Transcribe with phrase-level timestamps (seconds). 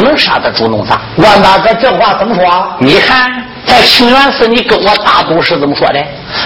[0.00, 0.98] 不能杀得主弄啥？
[1.16, 2.66] 万大哥这话怎么说？
[2.78, 3.30] 你看，
[3.66, 6.02] 在清源寺，你跟我大赌是怎么说的？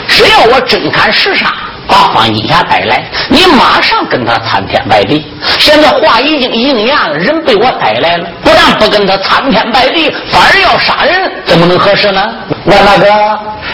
[0.09, 1.47] 只要我真砍实杀。
[1.87, 5.23] 把方金霞带来，你马上跟他参天拜地。
[5.59, 12.35] 现在话已经应验了，人被我带来了，不但不跟他参天拜地，反而要杀人，怎么能合适呢？
[12.65, 13.07] 万大哥，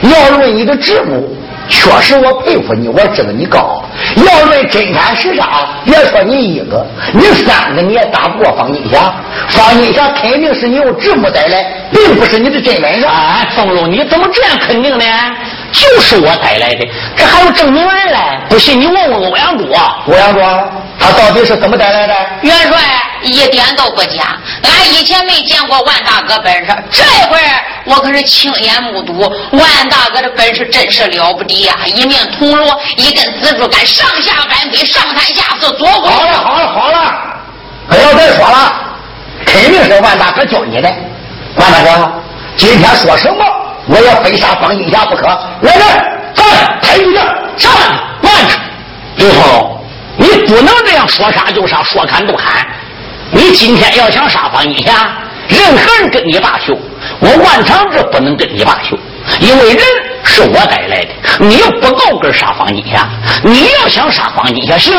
[0.09, 1.23] 要论你的智谋，
[1.69, 3.81] 确实我佩服你，我知道你高。
[4.17, 9.15] 要论真砍实杀，别说你一个，你三个你也打不过方金霞。
[9.61, 13.05] 方金霞肯定是你用智谋带来，并不是你的真本事。
[13.05, 15.05] 啊，凤龙，你怎么这样肯定呢？
[15.73, 18.19] 就是我带来的，这还有证明人嘞！
[18.49, 19.65] 不信你问问欧阳柱，
[20.07, 20.41] 欧阳柱
[20.99, 22.15] 他到底是怎么带来的？
[22.43, 22.79] 元帅
[23.23, 27.39] 一点都不假，俺以前没见过万大哥本事，这回
[27.85, 29.21] 我可是亲眼目睹，
[29.53, 31.75] 万大哥的本事真是了不得呀！
[31.87, 36.11] 一面铜锣，一根紫竹竿，上下翻飞，上三下四，左滚。
[36.11, 37.15] 好了好了好了，
[37.89, 38.90] 不要再说了，
[39.45, 40.89] 肯定是万大哥教你的。
[41.57, 42.13] 万大哥，
[42.57, 43.45] 今天说什么？
[43.87, 45.27] 我也非杀方金霞不可！
[45.63, 45.87] 来人，
[46.35, 46.47] 站，
[46.81, 47.23] 抬一下，
[47.57, 47.87] 上来，
[48.23, 48.55] 慢着，
[49.17, 49.85] 刘凤龙，
[50.17, 52.65] 你不能这样说杀就杀，说砍就砍。
[53.33, 54.93] 你今天要想杀方金霞，
[55.49, 56.77] 任何人跟你罢休，
[57.21, 58.97] 我万长志不能跟你罢休，
[59.41, 59.83] 因为人
[60.25, 63.09] 是我带来的，你又不够格杀方金霞。
[63.43, 64.95] 你要想杀方金霞，行，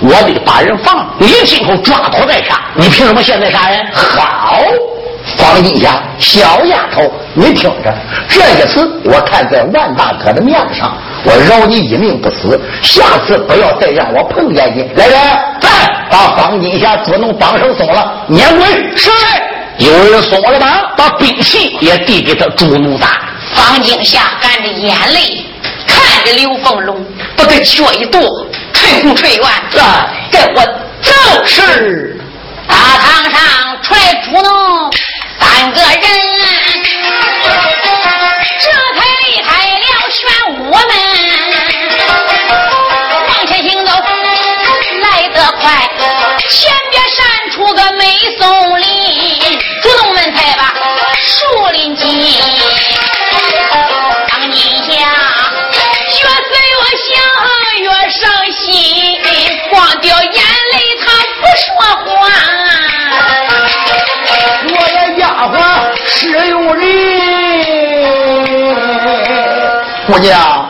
[0.00, 2.60] 我得把人放了，你今后抓到再杀。
[2.74, 3.86] 你凭什么现在杀人？
[3.92, 4.62] 好。
[5.38, 7.94] 方金霞，小丫头，你听着，
[8.28, 10.94] 这一次我看在万大哥的面子上，
[11.24, 12.60] 我饶你一命不死。
[12.82, 14.82] 下次不要再让我碰见你。
[14.96, 15.18] 来人，
[15.62, 18.66] 来把方金霞捉弄绑绳松了，撵鬼。
[18.96, 19.10] 是。
[19.78, 23.20] 有人松了绑，把兵器也递给他朱奴大。
[23.54, 25.44] 方景霞含着眼泪
[25.86, 27.04] 看着刘凤龙，
[27.36, 28.20] 把这脚一跺，
[28.72, 29.52] 吹红吹完，
[30.30, 30.62] 给我
[31.02, 31.12] 就。
[31.44, 32.18] 是。
[32.66, 34.90] 大堂上出来捉弄。
[35.38, 36.00] 三个人，
[60.04, 61.04] 掉眼泪他
[61.40, 61.66] 不说
[62.04, 62.06] 话。
[64.66, 65.56] 我的丫鬟
[66.04, 66.12] 是
[66.48, 66.84] 有人，
[70.06, 70.63] 姑娘，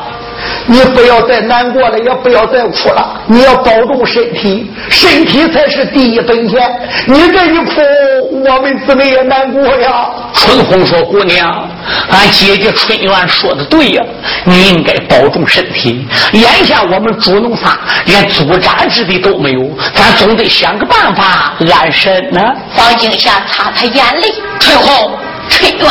[0.66, 3.20] 你不要再难过了，也不要再哭了。
[3.26, 6.58] 你要保重身体，身体才是第一本钱。
[7.06, 7.80] 你这一哭，
[8.44, 10.10] 我们姊妹也难过呀。
[10.32, 11.68] 春红说：“姑娘，
[12.10, 14.02] 俺姐姐春元说的对呀，
[14.44, 16.06] 你应该保重身体。
[16.32, 22.40] 眼下我们主农仨连阻扎之地都没有，咱总得想个办法安身呢。”
[22.74, 25.18] 方静霞擦擦眼泪，春红。
[25.50, 25.86] 春元，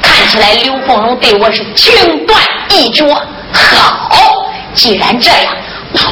[0.00, 2.40] 看起来刘凤荣对我是情断
[2.70, 3.04] 意绝。
[3.54, 5.56] 好，既然这样，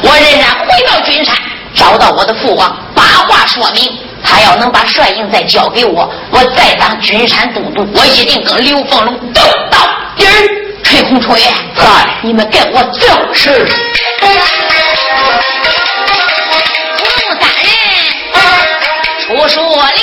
[0.03, 1.35] 我仍然回到君山，
[1.75, 3.99] 找到我的父王，把话说明。
[4.25, 9.79] 他要能把帅印再交给我，我再当君山都督，我一定跟刘凤龙斗到
[10.17, 10.31] 底儿。
[10.85, 13.07] 春红、春元，嗨，你们跟我走。
[13.35, 13.51] 是。
[14.21, 14.37] 我们
[17.41, 17.67] 三人
[19.21, 19.61] 出树
[19.97, 20.01] 林，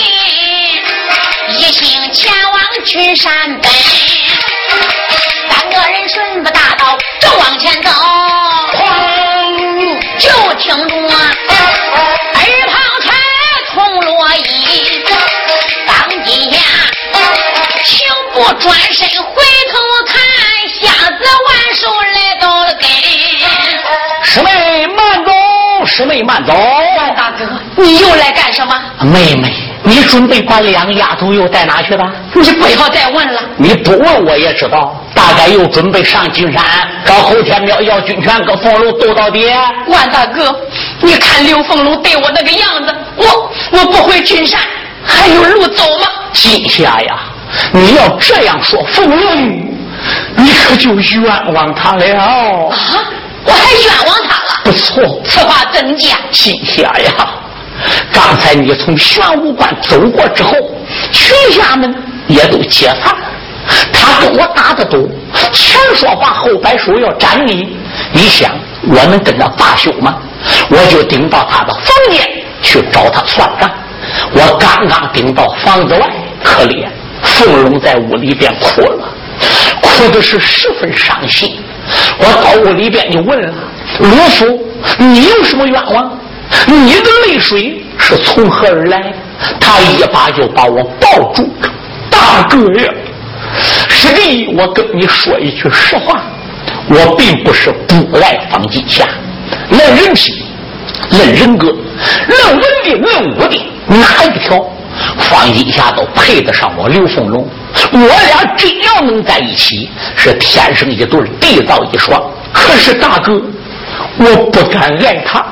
[1.57, 2.59] 一行前往。
[2.85, 3.31] 君山
[3.61, 3.67] 北，
[5.49, 7.89] 三个人顺着大道正往前走，
[10.17, 11.17] 就听着耳
[12.67, 13.07] 旁传
[13.73, 15.03] 铜锣音，
[15.87, 15.93] 当
[16.25, 16.57] 今下
[17.83, 17.97] 情
[18.33, 19.33] 不转身回
[19.71, 19.77] 头
[20.07, 20.17] 看，
[20.69, 20.81] 瞎
[21.11, 21.81] 子挽手
[22.15, 22.87] 来到了跟。
[24.23, 25.31] 师妹慢走，
[25.85, 26.53] 师妹慢走。
[27.79, 28.73] 你又来干什么？
[29.01, 29.53] 妹妹。
[29.81, 32.05] 你准备把两个丫头又带哪去了？
[32.35, 33.41] 你不要再问了。
[33.55, 36.61] 你不问我也知道，大概又准备上金山
[37.05, 39.49] 找侯天彪要军权，跟凤龙斗到底。
[39.87, 40.53] 万大哥，
[40.99, 44.59] 你看刘凤龙对我那个样子，我我不回金山，
[45.03, 46.07] 还有路走吗？
[46.33, 47.17] 金霞呀，
[47.71, 49.47] 你要这样说凤龙，
[50.35, 52.05] 你可就冤枉他了。
[52.17, 52.67] 啊，
[53.45, 54.59] 我还冤枉他了？
[54.65, 56.19] 不错，此话怎讲？
[56.31, 57.27] 金霞呀。
[58.11, 60.51] 刚才你从玄武关走过之后，
[61.11, 61.93] 群侠们
[62.27, 63.25] 也都解散了。
[63.93, 65.09] 他跟我打的赌，
[65.51, 67.77] 前说话后摆手要斩你。
[68.11, 68.51] 你想
[68.87, 70.17] 我能跟他罢休吗？
[70.69, 72.27] 我就顶到他的房间
[72.61, 73.69] 去找他算账。
[74.31, 76.09] 我刚刚顶到房子外，
[76.43, 76.87] 可怜
[77.21, 79.07] 凤龙在屋里边哭了，
[79.81, 81.59] 哭的是十分伤心。
[82.17, 83.53] 我到屋里边就问了
[83.99, 84.65] 陆父，
[84.97, 86.18] 你有什么冤枉？
[86.67, 89.13] 你的泪水是从何而来？
[89.59, 91.47] 他一把就把我抱住，
[92.09, 92.91] 大哥呀，
[93.87, 96.21] 师弟，我跟你说一句实话，
[96.89, 99.07] 我并不是不爱方金霞，
[99.69, 100.35] 论人品，
[101.11, 104.63] 论人格，论文的，论武的，哪一条
[105.17, 107.47] 方金霞都配得上我刘凤龙。
[107.93, 112.21] 我俩只要能在一起，是天生一对，地造一双。
[112.51, 113.41] 可是大哥，
[114.17, 115.45] 我不敢爱他。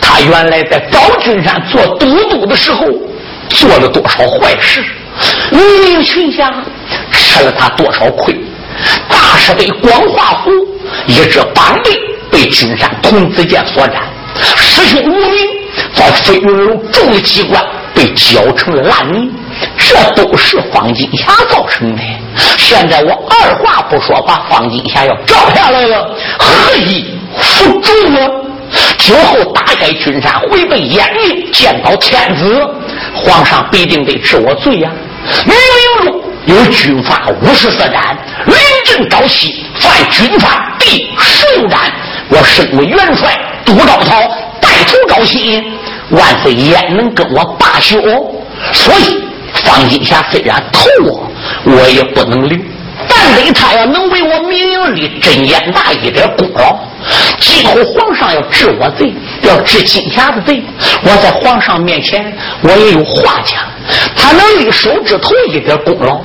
[0.00, 2.86] 他原来在高君山做都督的时候，
[3.48, 4.84] 做了多少坏事？
[5.50, 6.52] 名名群侠
[7.10, 8.34] 吃了他多少亏？
[9.08, 10.50] 大是被光华湖
[11.06, 11.90] 一只板背
[12.30, 14.02] 被君山童子剑所斩，
[14.56, 15.48] 师兄无名
[15.94, 17.64] 在飞云楼中了机关，
[17.94, 19.30] 被搅成了烂泥。
[19.78, 22.02] 这都是方金霞造成的。
[22.58, 28.28] 现在我二话不说，把方金霞要招下来了，何以服众呢？
[28.98, 32.60] 酒后打开君山，回奔燕云，见到天子，
[33.14, 34.90] 皇上必定得治我罪呀！
[35.44, 41.80] 明明中有军阀五十四斩，临阵招西，犯军法第十六斩。
[42.28, 44.20] 我身为元帅，杜兆涛
[44.60, 45.62] 带头招西，
[46.10, 48.00] 万岁焉能跟我罢休？
[48.72, 51.30] 所以方金霞虽然投我，
[51.64, 52.58] 我也不能留。
[53.08, 56.78] 但得他要能为我明营里真燕大一点功劳，
[57.38, 60.62] 今后皇上要治我罪，要治金霞的罪，
[61.02, 63.60] 我在皇上面前我也有话讲。
[64.16, 66.20] 他能立手指头一点功劳，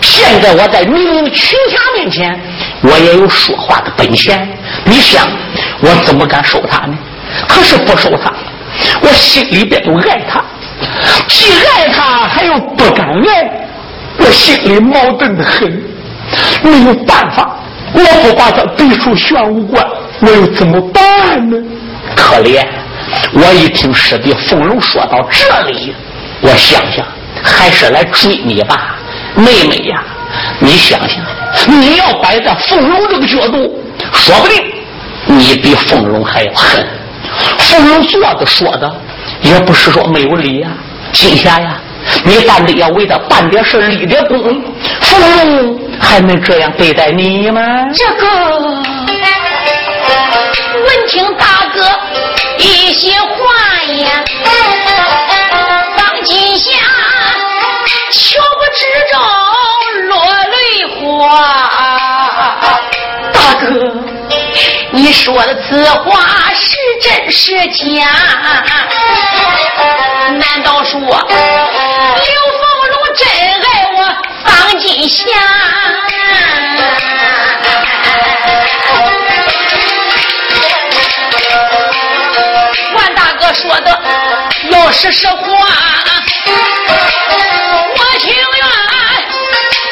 [0.00, 2.40] 现在我在明营群侠面前，
[2.82, 4.48] 我也有说话的本钱。
[4.84, 5.26] 你想，
[5.80, 6.98] 我怎么敢收他呢？
[7.46, 8.32] 可是不收他，
[9.00, 10.42] 我心里边又爱他，
[11.28, 13.50] 既爱他，还又不敢爱，
[14.18, 15.70] 我心里矛盾的很。
[16.62, 17.56] 没有办法，
[17.94, 19.86] 我不把他逼出玄武关，
[20.20, 21.56] 我又怎么办呢？
[22.16, 22.66] 可怜！
[23.32, 25.94] 我一听师弟凤龙说到这里，
[26.40, 27.06] 我想想，
[27.42, 28.96] 还是来追你吧，
[29.34, 30.02] 妹妹呀！
[30.58, 31.18] 你想想，
[31.66, 33.82] 你要摆在凤龙这个角度，
[34.12, 34.62] 说不定
[35.26, 36.86] 你比凤龙还要狠。
[37.58, 39.00] 凤龙做的说的，
[39.42, 40.68] 也不是说没有理呀，
[41.12, 41.80] 金霞呀。
[42.24, 44.38] 你但得要为他办点事立点功，
[45.00, 47.60] 凤龙还能这样对待你吗？
[47.92, 48.82] 这个闻
[51.08, 51.80] 听大哥
[52.58, 53.28] 一些话
[53.94, 54.24] 呀，
[55.96, 56.70] 方金霞
[58.12, 59.18] 悄不知中
[60.08, 60.54] 落泪
[60.96, 61.00] 花。
[63.32, 63.66] 大哥，
[64.90, 66.20] 你说的此话
[66.54, 68.06] 是真是假？
[70.36, 70.98] 难道说？
[71.00, 71.06] 刘
[72.58, 73.26] 凤龙真
[73.62, 73.96] 爱我
[74.44, 75.24] 方金霞，
[84.88, 85.36] 要是实话，
[87.94, 88.66] 我情愿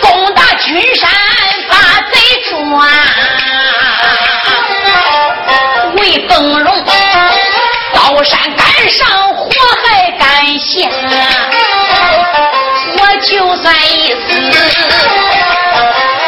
[0.00, 1.11] 攻打君山
[1.69, 1.76] 把
[2.11, 2.57] 贼抓，
[5.97, 6.83] 为凤龙
[7.93, 9.50] 高山赶上火
[9.85, 10.88] 海赶下。
[12.97, 14.19] 我就算一死，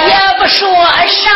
[0.09, 0.69] 也不说
[1.07, 1.31] 啥。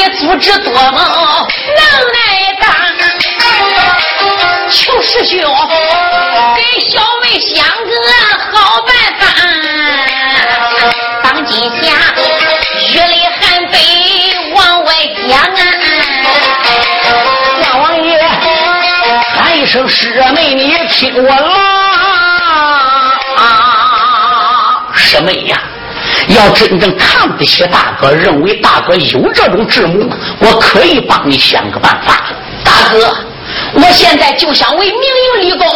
[0.00, 1.82] 你组织多么能
[2.14, 2.16] 耐
[2.58, 2.64] 大？
[4.70, 5.36] 求师兄
[6.56, 7.92] 给小妹想个
[8.56, 9.22] 好办法。
[11.22, 11.84] 当今下
[12.88, 13.76] 雨里寒北
[14.54, 14.88] 往外
[15.28, 15.38] 讲
[17.62, 17.76] 啊！
[17.82, 18.08] 王爷，
[19.34, 21.52] 喊一声师妹，你听我啦！
[24.94, 25.60] 师妹呀，
[26.34, 30.08] 要真正看不起大哥，认为大哥有这种智谋，
[30.38, 32.22] 我可以帮你想个办法。
[32.64, 33.16] 大哥，
[33.74, 35.00] 我现在就想为明
[35.42, 35.66] 营立功。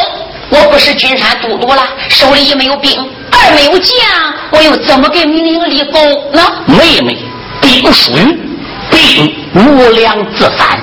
[0.51, 2.93] 我不是君山都督了，手里也没有兵，
[3.31, 3.97] 二没有将，
[4.51, 6.01] 我又怎么给明营立功
[6.33, 6.41] 呢？
[6.67, 7.19] 妹妹，
[7.61, 8.39] 兵属于
[8.91, 10.79] 兵无粮自散。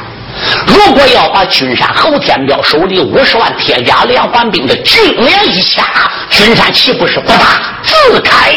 [0.65, 5.83] 如果要把君山侯天彪手里五十万铁甲连环兵的军粮一下，
[6.29, 8.51] 君山岂不是不打自开？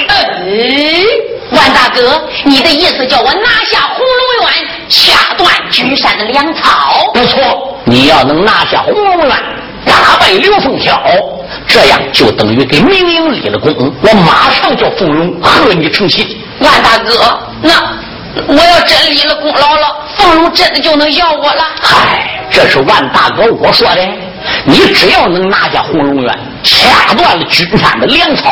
[1.94, 7.10] 哥，你的意思叫我拿下红龙院，掐断君山的粮草？
[7.14, 9.36] 不错，你要能拿下红龙院，
[9.86, 11.00] 打败刘凤挑，
[11.66, 13.72] 这样就等于给明英立了功。
[14.02, 16.26] 我马上叫凤荣和你成亲。
[16.60, 17.72] 万大哥，那。
[18.48, 21.64] 我要真立了功劳了，凤荣真的就能要我了。
[21.80, 24.02] 嗨，这是万大哥我说的，
[24.64, 28.50] 你只要能拿下红龙院，掐断了君山的粮草，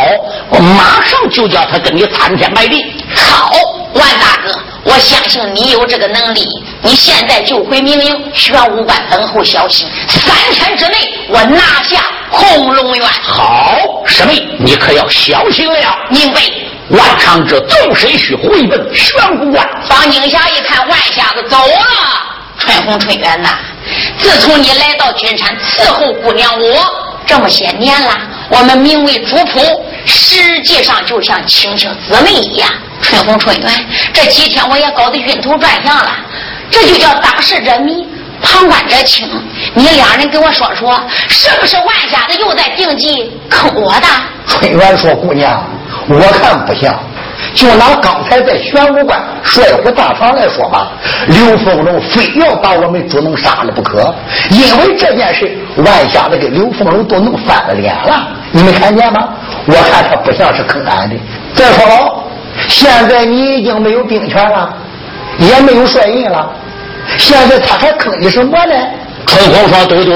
[0.51, 2.85] 我马上就叫他跟你参天拜地。
[3.15, 3.51] 好，
[3.95, 6.47] 万大哥，我相信你有这个能力。
[6.83, 10.97] 你现在就回命营玄武关等候消息，三天之内
[11.29, 13.07] 我拿下红龙院。
[13.23, 15.97] 好，师妹，你可要小心了。
[16.11, 16.41] 明白。
[16.89, 19.67] 万长者纵身去回奔玄武关。
[19.89, 21.79] 方景霞一看万瞎子走了。
[22.59, 23.51] 春红、春元呐，
[24.19, 26.79] 自从你来到君山伺候姑娘我
[27.27, 28.11] 这么些年了，
[28.51, 32.69] 我们名为主仆，实际上就像亲生姊妹一样。
[33.01, 36.17] 春红、春元，这几天我也搞得晕头转向了，
[36.71, 38.07] 这就叫当事者迷，
[38.41, 39.29] 旁观者清。
[39.75, 44.07] 你两人跟我说说，是不是万家子又在定计坑我的？
[44.47, 45.65] 春元说：“姑娘，
[46.09, 46.97] 我看不像。”
[47.55, 50.93] 就拿刚才在玄武关帅府大堂来说吧，
[51.29, 54.15] 刘凤龙非要把我们主能杀了不可，
[54.51, 58.29] 因为这件事，万家子跟刘凤龙都弄翻了脸了。
[58.53, 59.29] 你没看见吗？
[59.67, 61.17] 我看他不像是坑俺的。
[61.55, 62.25] 再说，
[62.69, 64.75] 现在你已经没有兵权了，
[65.39, 66.51] 也没有帅印了，
[67.19, 68.75] 现在他还坑你什么呢？
[69.27, 70.15] 春红说：“都多。”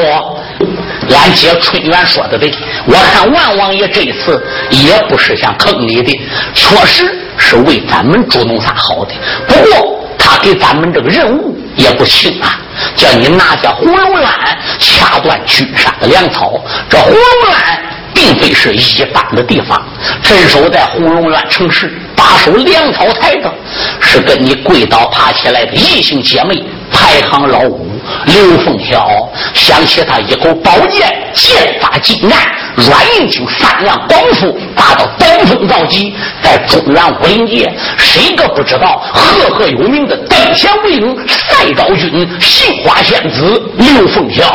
[1.08, 2.52] 俺姐春元说的对，
[2.86, 6.20] 我看万王爷这一次也不是想坑你的，
[6.54, 9.14] 确实是为咱们主弄啥好的。
[9.46, 12.58] 不过他给咱们这个任务也不轻啊，
[12.96, 16.52] 叫你拿下葫芦兰，掐断君山的粮草。
[16.88, 17.82] 这葫芦兰
[18.14, 19.80] 并非是一般的地方，
[20.22, 23.52] 镇守在红龙院城市，把守粮草台的，
[24.00, 26.54] 是跟你跪倒爬起来的异性姐妹。
[26.88, 27.90] 排行老五
[28.26, 32.38] 刘凤晓想起他一口宝剑，剑法精湛，
[32.76, 44.54] 软硬经三样功夫达到登峰造极，在中原武林界，谁个不知道赫赫有名的登仙为勇赛昭君、杏花仙子刘凤晓？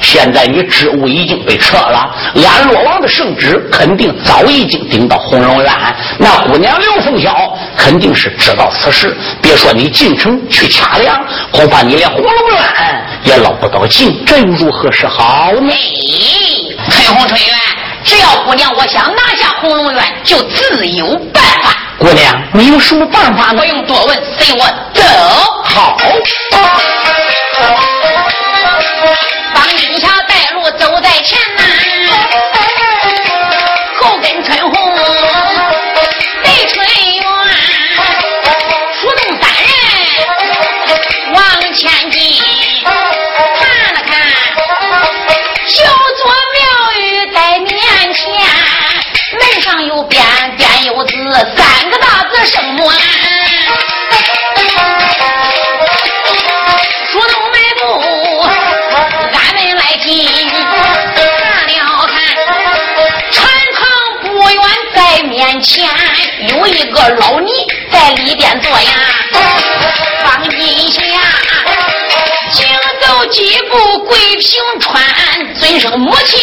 [0.00, 5.72] 现在你职务已经被撤了，安洛王的圣旨肯定早已经顶到红龙院。
[6.18, 14.20] 那姑娘刘凤晓肯定是知道此事，别说你进城去掐粮，恐怕你连红龙院也捞不到劲。
[14.26, 15.72] 这又如何是好呢？
[16.90, 17.54] 春红春园，
[18.04, 21.76] 只要姑娘我想拿下红龙院，就自有办法。
[21.98, 23.52] 姑娘，你有什么办法？
[23.52, 25.02] 不用多问，随我走。
[25.64, 25.96] 好。
[29.54, 31.38] 方金霞带路走在前
[65.62, 65.88] 前
[66.48, 67.50] 有一个老尼
[67.90, 68.90] 在里边坐呀，
[70.24, 71.00] 方金霞
[72.50, 72.66] 行
[73.00, 75.02] 走几步跪平川，
[75.54, 76.40] 尊声母亲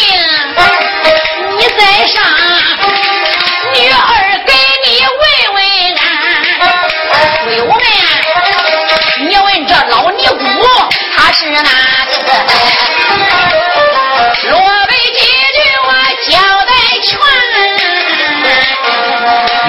[1.58, 2.22] 你在上，
[3.74, 4.52] 女儿给
[4.86, 5.62] 你问问
[5.98, 6.02] 安。
[7.46, 7.82] 为我们，
[9.28, 10.44] 你问这老尼姑
[11.14, 11.70] 她是哪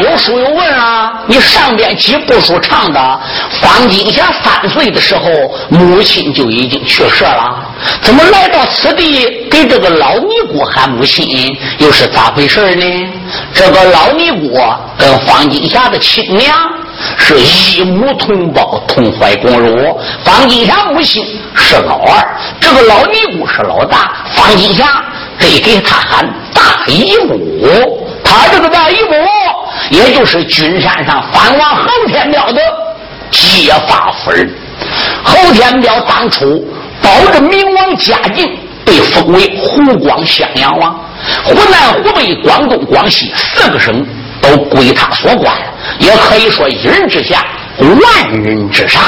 [0.01, 1.13] 有书有问啊！
[1.27, 3.19] 你上边几部书唱的，
[3.61, 5.23] 方金霞三岁的时候，
[5.69, 7.65] 母亲就已经去世了，
[8.01, 12.85] 怎么来到此地给这个老尼姑喊母亲，又是咋回事呢？
[13.53, 14.59] 这个老尼姑
[14.97, 16.55] 跟方金霞的亲娘
[17.17, 19.99] 是一母同胞，同怀共辱。
[20.23, 25.03] 方金霞母亲是老二，这个老尼姑是老大，方金霞
[25.39, 28.07] 得给他喊大姨母。
[28.23, 29.13] 他这个大姨母，
[29.89, 32.61] 也就是君山上藩王侯天彪的
[33.31, 34.49] 结发夫人。
[35.23, 36.65] 侯天彪当初
[37.01, 40.93] 保着明王嘉靖，被封为湖广襄阳王，
[41.43, 44.05] 湖南、湖北、广东、广西四个省
[44.41, 45.55] 都归他所管，
[45.99, 47.45] 也可以说一人之下，
[47.79, 49.01] 万人之上。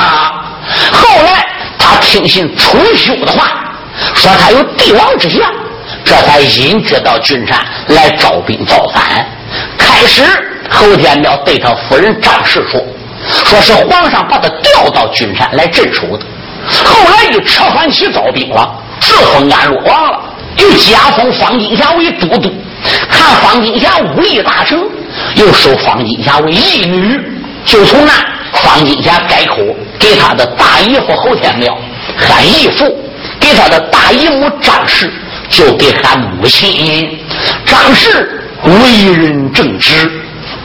[0.92, 1.46] 后来
[1.78, 3.74] 他听信楚修的话，
[4.14, 5.42] 说他有帝王之相。
[6.06, 9.26] 这才隐居到君山来招兵造反。
[9.78, 10.24] 开始，
[10.70, 12.84] 侯天彪对他夫人张氏说
[13.46, 16.26] ：“说是皇上把他调到君山来镇守的。
[16.68, 20.20] 后来又撤反起招兵了，自封安陆王了，
[20.58, 22.52] 又加封方金霞为都督。
[23.10, 24.84] 看方金霞武艺大成，
[25.36, 27.20] 又收方金霞为义女。
[27.66, 28.12] 就从那，
[28.54, 29.58] 方金霞改口
[30.00, 31.78] 给他的大姨夫侯天彪
[32.18, 32.98] 喊义父，
[33.40, 35.12] 给他的大姨母张氏。”
[35.50, 37.20] 就给喊母亲
[37.64, 40.10] 张氏为人正直，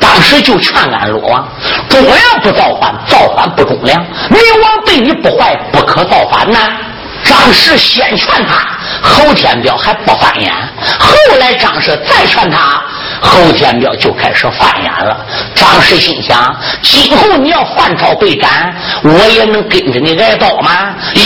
[0.00, 1.48] 当时就劝俺罗王：
[1.88, 4.00] 忠良不造反，造反不忠良。
[4.30, 6.58] 明王对你不坏，不可造反呐。
[7.24, 10.52] 张氏先劝他，侯天彪还不翻眼。
[10.98, 12.82] 后来张氏再劝他，
[13.20, 15.26] 侯天彪就开始翻眼了。
[15.54, 20.94] 张氏心想：今后你要犯朝被斩，我也能跟着你挨刀吗？
[21.14, 21.20] 一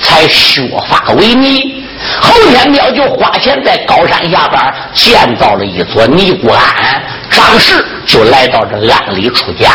[0.00, 1.85] 才削发为尼。
[2.20, 9.70] 侯天彪就花钱在高山下边建造了一座尼姑庵，张氏就来到这庵里出家，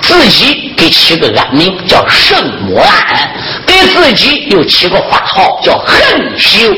[0.00, 3.30] 自己给起个庵名叫圣母庵，
[3.66, 6.72] 给自己又起个法号叫恨修。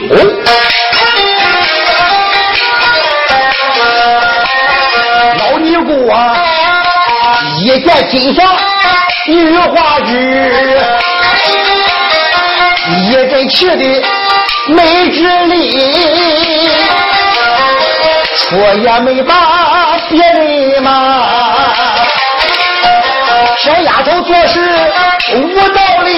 [5.38, 6.36] 老尼姑啊，
[7.60, 8.42] 一见金霞
[9.26, 10.82] 玉花枝，
[13.06, 14.02] 一阵气的。
[14.68, 15.77] 没治理，
[18.48, 19.35] 说也没把
[20.09, 20.88] 别人骂。
[23.59, 24.61] 小丫头做事
[25.35, 26.09] 无道理，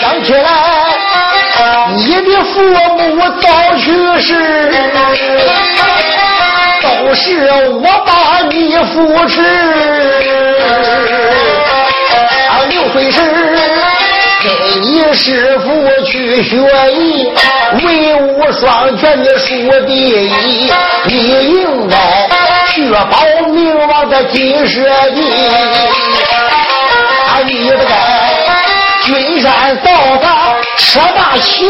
[0.00, 0.50] 想起来
[1.94, 2.62] 你的父
[2.96, 3.86] 母早去
[4.20, 4.28] 世，
[6.82, 8.10] 都是我把
[8.50, 9.69] 你扶持。
[15.22, 15.68] 师傅
[16.06, 16.56] 去学
[16.92, 17.30] 艺，
[17.74, 17.84] 文
[18.26, 19.46] 武双全的数
[19.86, 20.72] 第一，
[21.04, 21.14] 你
[21.50, 21.94] 应该
[22.68, 24.80] 确保明王的金舍
[25.10, 25.20] 地。
[27.26, 27.92] 啊，你不该
[29.04, 31.68] 君山造塔吃大旗。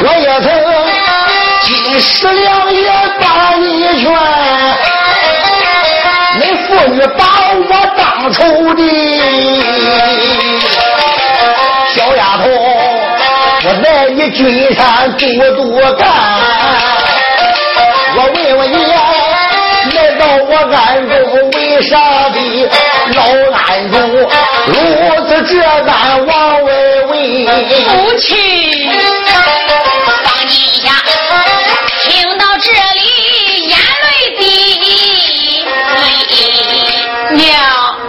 [0.00, 0.46] 我也曾
[1.62, 4.87] 金石良言把你劝。
[6.86, 8.38] 你把我当仇
[8.74, 8.80] 敌，
[11.94, 12.44] 小丫头，
[13.64, 15.24] 我在你君山多
[15.56, 16.00] 多干。
[18.16, 18.74] 我问问你，
[19.94, 20.76] 来到我暗
[21.08, 21.10] 中
[21.50, 21.90] 为啥
[22.30, 22.36] 的？
[23.14, 23.18] 老
[23.56, 23.58] 暗
[23.90, 23.96] 中
[24.66, 24.72] 如
[25.26, 25.50] 此这
[25.84, 25.88] 般
[26.26, 26.28] 往
[26.64, 26.68] 外
[27.08, 27.12] 问？
[27.86, 27.88] 父
[28.18, 28.36] 亲，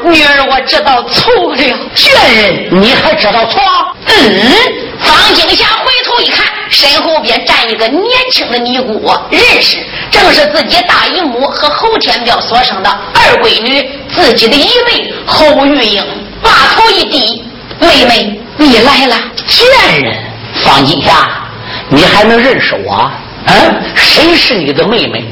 [0.10, 1.58] 女儿我知道错了。
[1.96, 3.62] 贱人，你还知道错？
[4.06, 4.14] 嗯。
[5.00, 9.78] 方景霞回头一看，身后边站一个年轻的尼姑，认识，
[10.12, 16.04] 正是自己大姨母和侯天彪所生的二闺女，自己的姨妹侯玉英。
[16.42, 17.46] 把头一低，
[17.80, 19.16] 妹妹，你来了。
[19.48, 20.18] 贱人，
[20.56, 21.30] 方景霞，
[21.88, 23.10] 你还能认识我？
[23.46, 25.24] 嗯，谁是你的妹妹？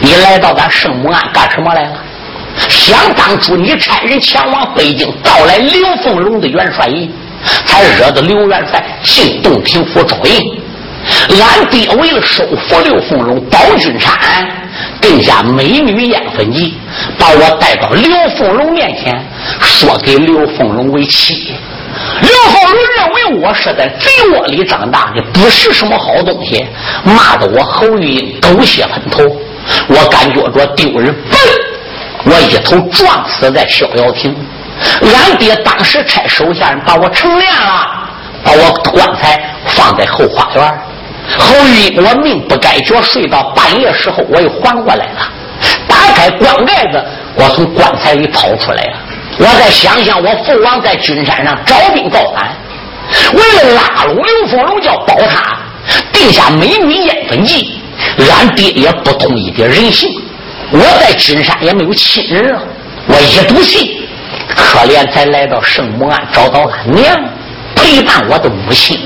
[0.00, 1.96] 你来到咱圣母庵干什么来了？
[2.68, 7.12] 想当初，你差人前往北京盗来刘凤龙的元帅印，
[7.64, 10.60] 才惹得刘元帅进洞庭府招引。
[11.28, 14.12] 俺爹为了收服刘凤龙，保君山，
[15.00, 16.74] 定下美女艳粉计，
[17.18, 19.22] 把我带到刘凤龙面前，
[19.60, 21.54] 说给刘凤龙为妻。
[22.22, 26.66] 刘凤龙认为我是在贼窝里长大的，不是什么好东西，
[27.04, 29.22] 骂得我侯玉英狗血喷头，
[29.88, 31.14] 我感觉着丢人。
[32.34, 34.34] 我一头撞死在逍遥亭，
[35.02, 37.86] 俺爹当时差手下人把我成殓了，
[38.42, 40.78] 把我棺材放在后花园。
[41.38, 45.30] 后羿，我命不该绝，睡到半夜时候，我又缓过来了。
[45.86, 47.02] 打开棺盖子，
[47.36, 48.96] 我从棺材里跑出来了。
[49.38, 52.52] 我再想想，我父王在君山上招兵造反，
[53.32, 55.56] 为了拉拢刘凤龙，叫保他，
[56.12, 57.80] 定下美女烟粉计，
[58.18, 60.10] 俺爹也不同意的人性。
[60.72, 62.62] 我在金山也没有亲人啊！
[63.06, 64.08] 我一赌气，
[64.56, 67.16] 可怜才来到圣母庵找到俺娘
[67.74, 68.98] 陪伴我的母亲。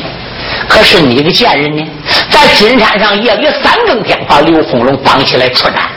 [0.68, 1.84] 可是你个贱人呢，
[2.30, 5.90] 在金山上夜里三更天把刘凤龙绑起来出战。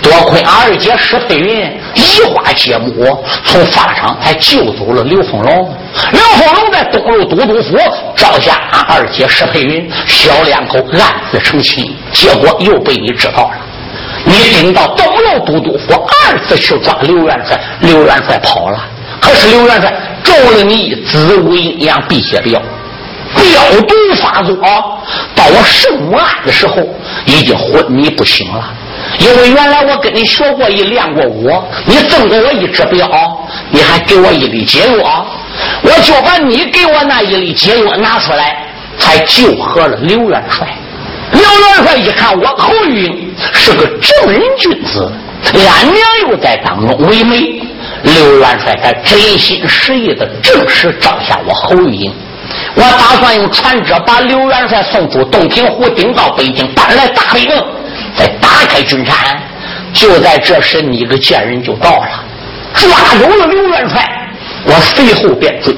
[0.00, 1.60] 多亏俺二姐石佩云
[1.94, 5.76] 移花接木，从法场才救走了刘凤龙。
[6.12, 7.76] 刘凤龙在东路都督府
[8.16, 13.65] 招下俺二姐石佩云，小两口暗自成亲，结果又被你知道了。
[14.26, 15.94] 你顶到东楼都督府，
[16.26, 18.84] 二次去抓刘元帅，刘元帅跑了。
[19.20, 22.60] 可是刘元帅中了你子午阴阳辟邪镖，
[23.34, 24.56] 镖毒发作，
[25.34, 26.76] 到我圣母案的时候，
[27.24, 28.74] 已经昏迷不醒了。
[29.20, 31.48] 因为原来我跟你学过一练过武，
[31.84, 33.08] 你赠给我一支镖，
[33.70, 35.24] 你还给我一粒解药，
[35.82, 38.66] 我就把你给我那一粒解药拿出来，
[38.98, 40.66] 才救活了刘元帅。
[41.32, 45.10] 刘元帅一看我侯玉英是个正人君子，
[45.52, 47.60] 俺娘又在当中为媒，
[48.02, 52.12] 刘元帅才真心实意的正式招下我侯玉英。
[52.74, 57.50] 我打算用船只把刘元帅送出洞庭湖，顶到北京，搬来大北营，
[58.14, 59.14] 再打开军山。
[59.92, 62.24] 就在这时，你个贱人就到了，
[62.74, 64.08] 抓走了刘元帅。
[64.64, 65.76] 我随后便追，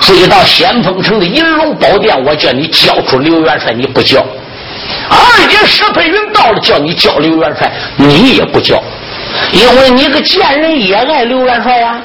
[0.00, 4.24] 追到先锋城的银龙宝殿，我叫你交出刘元帅，你不交。
[5.10, 8.82] 二姐石佩云到了，叫你叫刘元帅，你也不叫，
[9.52, 12.00] 因为你个贱人也爱刘元帅呀。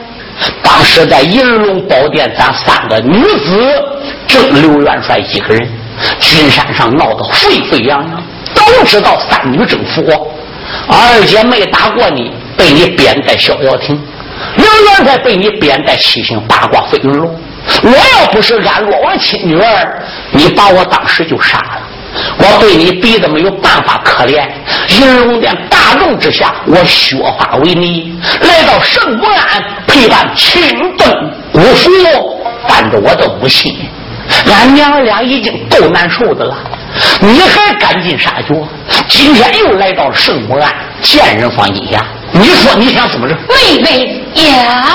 [0.62, 3.84] 当时在银龙宝殿，咱三个女子
[4.28, 5.68] 争刘元帅一个人，
[6.20, 10.32] 军山上闹得沸沸扬扬，都知道三女争佛。
[10.88, 13.98] 二姐没打过你，被你贬在逍遥亭；
[14.58, 17.34] 刘元帅被你贬在七星八卦飞云楼。
[17.82, 21.87] 我要不是安罗王亲女儿，你把我当时就杀了。
[22.40, 24.48] 我被你逼得没有办法可怜，
[24.90, 30.62] 银龙殿大怒之下，我削发为尼，来到圣母庵陪伴亲
[30.98, 31.10] 奔
[31.52, 31.92] 辜负，
[32.68, 33.74] 伴着我的母亲。
[34.46, 36.56] 俺娘俩已经够难受的了，
[37.20, 38.56] 你还赶尽杀绝，
[39.08, 42.06] 今天又来到圣母庵，见人放阴呀？
[42.32, 43.36] 你说你想怎么着？
[43.48, 44.86] 妹妹呀！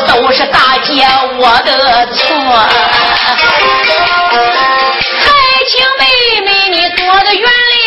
[0.00, 1.06] 都是大姐
[1.38, 2.24] 我的错，
[5.20, 5.26] 还
[5.68, 6.02] 请妹
[6.44, 7.82] 妹你多多原谅。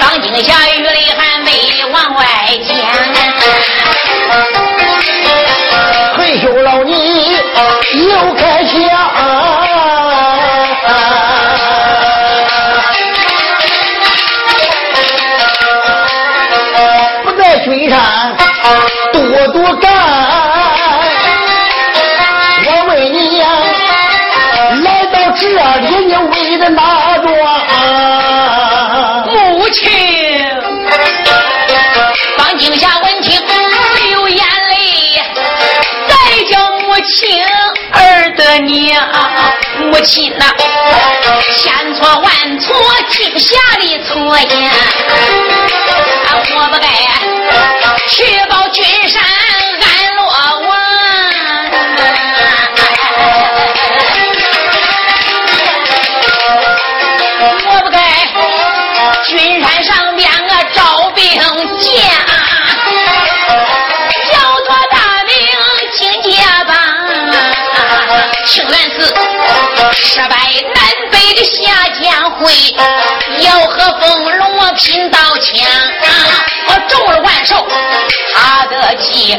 [0.00, 1.50] 当今下雨里还没
[1.92, 2.24] 往外
[2.64, 2.68] 迁，
[6.14, 6.97] 退休老年
[38.68, 40.44] 儿的娘，母亲呐，
[41.56, 42.76] 千错万错，
[43.08, 44.70] 惊吓的错呀，
[46.54, 46.86] 我不该。
[48.08, 49.22] 去报君山
[69.92, 70.36] 失败
[70.74, 72.52] 南北的下江会，
[73.40, 75.56] 要和风龙拼刀枪，
[76.66, 77.66] 我中了万寿。
[78.34, 79.36] 他的计，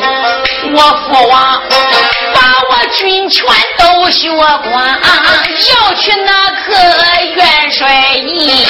[0.73, 1.62] 我父王
[2.34, 3.45] 把我军权
[3.78, 4.99] 都学光，
[5.69, 6.73] 要去那个
[7.36, 8.65] 元帅你，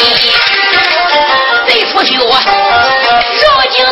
[1.68, 3.86] 贼出修，如今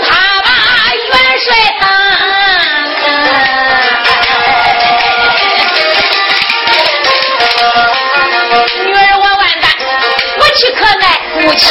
[11.58, 11.68] 奈母亲？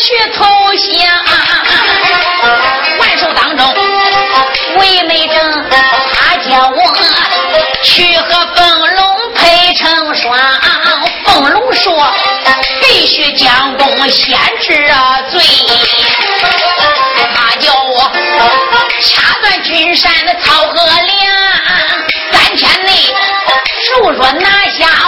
[0.00, 0.44] 去投
[0.76, 1.10] 降，
[2.98, 3.74] 万寿当中，
[4.76, 5.36] 魏美正
[6.14, 6.96] 他叫我
[7.82, 10.38] 去和凤龙配成双。
[11.24, 12.14] 凤龙说
[12.80, 14.94] 必须将功先治
[15.30, 15.42] 罪，
[17.34, 18.10] 他叫我
[19.02, 21.06] 掐断君山的草和梁，
[22.32, 22.92] 三天内
[24.00, 25.07] 如若拿下。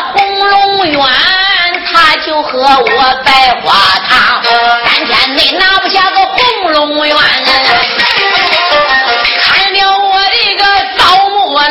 [2.26, 3.72] 就和我百花
[4.06, 4.42] 堂，
[4.84, 7.16] 三天内拿不下个红龙院，
[9.40, 10.64] 砍了我的个
[10.98, 11.68] 造木郎，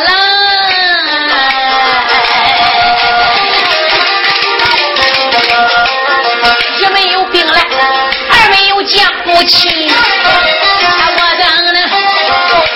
[6.78, 7.60] 一没有兵来，
[8.30, 9.88] 二没有将不齐，
[11.16, 11.80] 我等呢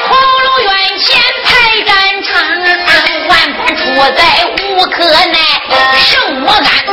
[0.09, 1.51] 红龙院前排
[1.83, 2.33] 战场，
[3.29, 3.83] 万般出
[4.15, 4.23] 在
[4.63, 5.39] 无可奈，
[5.97, 6.84] 圣魔干。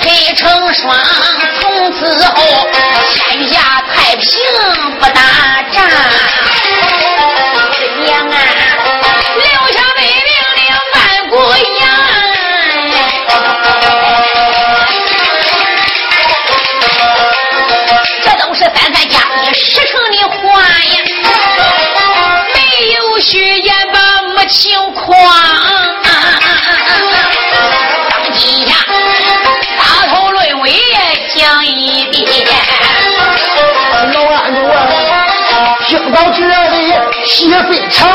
[0.00, 0.96] 配成双，
[1.60, 2.34] 从此后
[3.10, 4.40] 天下太平
[4.98, 5.84] 不打仗。
[37.54, 38.08] 的血沸肠。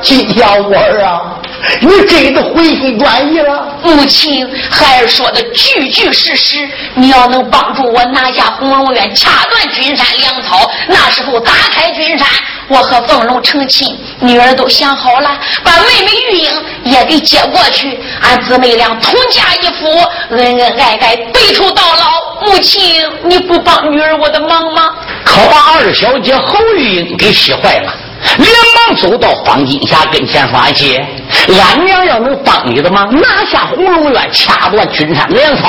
[0.00, 1.40] 金小我儿啊！
[1.80, 3.66] 你真的回心转意了？
[3.82, 6.68] 母亲，孩儿说的句句事实。
[6.94, 12.28] 你要能帮助我拿下红龙院，掐断军山粮草，那时候打开军山，
[12.68, 13.98] 我和凤龙成亲。
[14.20, 16.50] 女儿都想好了，把妹妹玉英
[16.84, 19.88] 也给接过去，俺姊妹俩同嫁一夫，
[20.30, 22.24] 恩恩爱爱，白头到老。
[22.46, 24.90] 母亲，你不帮女儿我的忙吗？
[25.24, 27.92] 可把二小姐侯玉英给气坏了。
[28.38, 31.06] 连忙走到方金霞跟前说：“姐，
[31.48, 35.68] 俺娘要能帮你的忙，拿下红龙院，掐断君山粮草，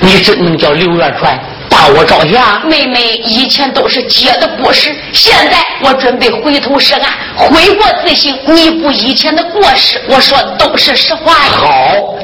[0.00, 7.02] 你真能叫刘元帅把我招下？”妹妹以前都是姐的故事，现在我准备回头是岸，
[7.36, 10.00] 悔过自新，弥补以前的过失。
[10.08, 11.32] 我说的都是实话。
[11.32, 11.68] 好，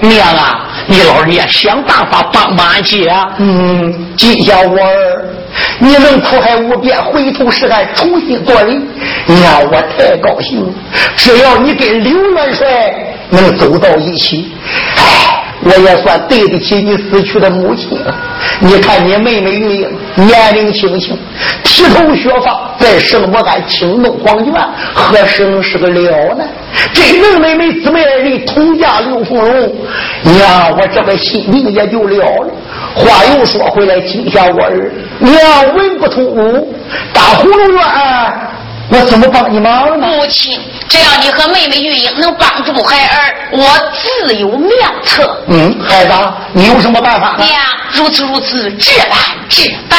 [0.00, 3.26] 娘啊，你老人家想办法帮帮俺姐啊！
[3.38, 5.24] 嗯，金小我儿。
[5.80, 8.88] 你能苦海无边，回头是岸，重新做人，
[9.26, 10.72] 娘我太高兴了。
[11.16, 12.94] 只要你跟刘元帅
[13.30, 14.52] 能走到一起，
[14.96, 18.14] 哎，我也算对得起你死去的母亲了。
[18.60, 21.16] 你看你妹妹玉英年龄轻轻，
[21.62, 24.54] 剃头削发，在圣母庵清弄黄泉，
[24.94, 26.44] 何时能是个了呢？
[26.94, 29.74] 真能妹妹姊妹二人同嫁刘凤荣，
[30.22, 32.48] 娘我这个心病也就了了。
[32.94, 36.74] 话又说回来，今天我儿娘文不通武，
[37.12, 38.49] 打葫芦院。
[38.90, 40.06] 我怎么帮你忙呢？
[40.06, 44.70] 母亲，只要你和妹妹玉英能帮助孩儿，我自有妙
[45.04, 45.44] 策。
[45.46, 46.12] 嗯，孩子，
[46.52, 47.36] 你有什么办法？
[47.38, 47.48] 娘，
[47.92, 49.16] 如此如此，这般
[49.48, 49.98] 这般。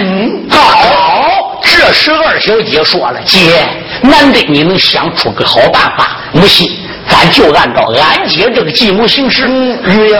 [0.00, 1.60] 嗯，好。
[1.62, 3.66] 这时二小姐说了：“姐，
[4.02, 6.68] 难得你能想出个好办法，母亲。”
[7.12, 9.46] 咱就按照俺姐这个计谋行事。
[9.46, 10.16] 玉英，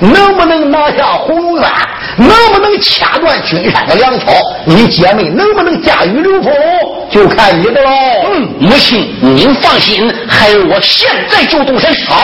[0.00, 1.68] 能不能拿下红龙院？
[2.16, 4.32] 能不能掐断君山的粮草？
[4.64, 6.52] 你姐妹能不能驾驭刘峰？
[7.10, 7.90] 就看你的喽。
[8.32, 11.92] 嗯，母亲您放心，孩儿我现在就动身。
[12.06, 12.14] 好。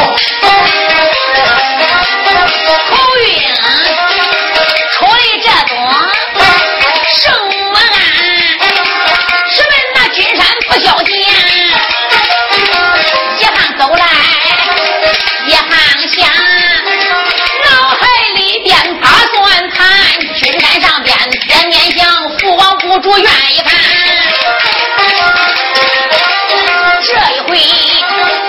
[2.91, 3.41] 侯玉英，
[4.93, 5.77] 出来这多
[7.17, 7.83] 什么案？
[9.51, 11.09] 直奔那君山不消息。
[23.21, 23.71] 愿意看，
[27.03, 27.51] 这一回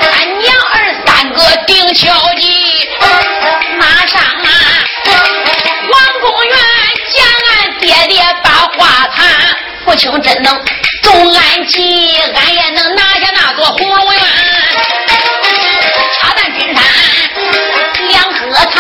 [0.02, 0.74] 俺娘儿
[1.06, 2.90] 三个定敲击，
[3.80, 4.50] 马上啊，
[5.92, 6.54] 王公园
[7.10, 9.18] 见俺爹爹把话谈，
[9.86, 10.64] 父亲真能
[11.04, 14.22] 重案急，俺也能拿下那座红楼院，
[16.22, 16.84] 掐断金山
[18.08, 18.80] 两核桃，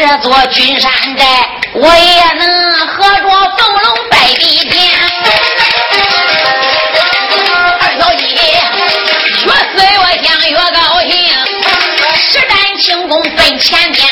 [0.00, 1.26] 这座君山寨，
[1.74, 4.90] 我也能合着凤龙拜地天。
[7.78, 8.24] 二小姐
[9.44, 11.10] 越思越想越高兴，
[12.16, 14.08] 实战轻功奔前边。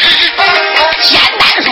[1.01, 1.71] 简单说，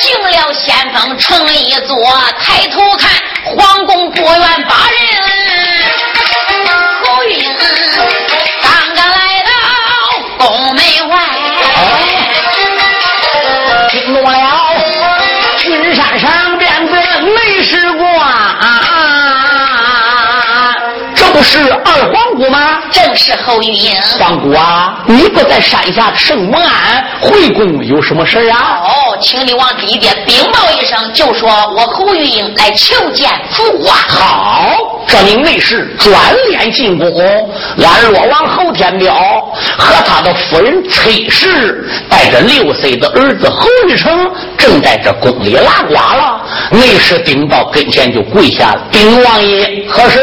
[0.00, 1.96] 进了先锋城一座，
[2.42, 3.08] 抬头看
[3.44, 5.17] 皇宫不远八人。
[21.64, 22.80] 是二皇姑吗？
[22.90, 24.00] 正是侯玉英。
[24.18, 28.80] 皇姑啊，你不在山下圣母庵回宫有什么事啊？
[28.82, 33.94] 哦，请你往里边禀报一声，就说我侯玉英来求见父王。
[33.96, 34.68] 好，
[35.08, 36.14] 这名内侍转
[36.50, 37.10] 脸进宫，
[37.78, 39.14] 俺若王侯天彪
[39.78, 46.40] 和他的夫人崔氏带着六岁的儿子侯玉成正在这宫里拉呱了。
[46.70, 50.20] 内侍禀报跟前就跪下了，禀王爷，何事？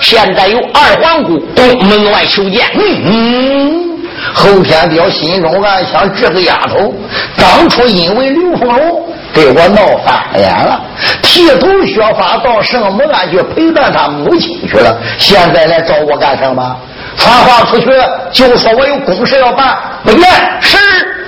[0.00, 0.58] 现在有。
[0.72, 2.64] 二皇姑宫门外求见。
[2.74, 3.98] 嗯，
[4.32, 6.94] 侯天彪心中暗想：这个丫头
[7.36, 10.80] 当初因为刘凤荣给我闹翻脸了，
[11.22, 16.76] 剃头削发到圣母庵去陪伴他母亲去了，现在来找我干什么？
[17.16, 17.86] 传话出去
[18.32, 19.76] 就说我有公事要办。
[20.04, 20.28] 不见
[20.60, 20.78] 是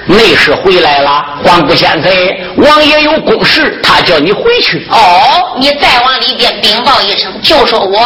[0.06, 4.86] 内侍回来了，皇姑贤妃，王爷有公事，他叫你回去。
[4.90, 8.00] 哦，你再往里边禀报一声，就说我。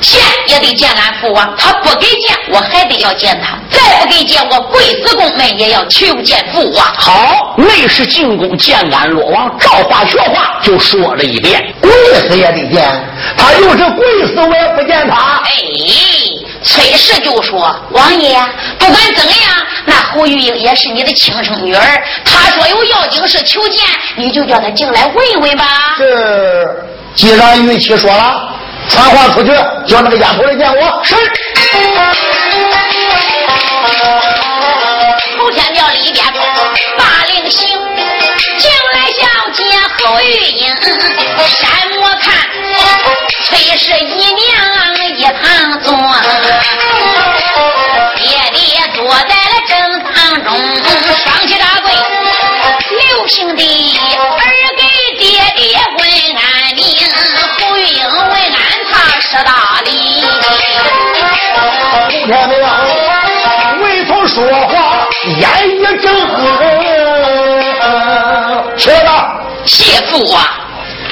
[0.00, 6.84] 见也得见俺父王，他不给见，我还得要见他；再不给见，我贵子宫门也要求见父王。
[6.96, 11.90] 好，内侍进宫见俺罗王，照话学话就说了一遍，跪
[12.28, 12.88] 死也得见。
[13.36, 15.42] 他又是跪死，我也不见他。
[15.44, 15.50] 哎，
[16.62, 18.38] 崔氏就说：“王爷，
[18.78, 19.36] 不管怎样，
[19.84, 22.02] 那胡玉英也是你的亲生女儿。
[22.24, 23.84] 她说有要紧事求见，
[24.16, 25.64] 你就叫她进来问一问吧。
[25.96, 26.68] 是，
[27.14, 28.54] 既然玉琪说了，
[28.88, 29.50] 传话出去，
[29.86, 31.04] 叫那个丫头来见我。
[31.04, 31.14] 是。
[35.38, 36.24] 后天庙里边
[36.96, 37.68] 把令行，
[38.58, 39.62] 进来小姐
[40.04, 40.66] 侯玉英，
[41.46, 41.68] 山
[42.00, 42.26] 我看
[43.44, 44.36] 崔氏姨娘
[45.16, 45.86] 一旁坐，
[48.16, 48.22] 爹
[48.52, 48.60] 爹
[48.94, 49.72] 坐在了正
[50.12, 50.48] 堂中，
[51.24, 51.86] 双膝大跪，
[52.90, 53.62] 刘姓的
[62.28, 62.68] 天庙
[63.82, 65.08] 未曾说话。
[65.24, 66.14] 言语正，
[68.76, 69.10] 去了，
[69.64, 70.60] 谢父啊！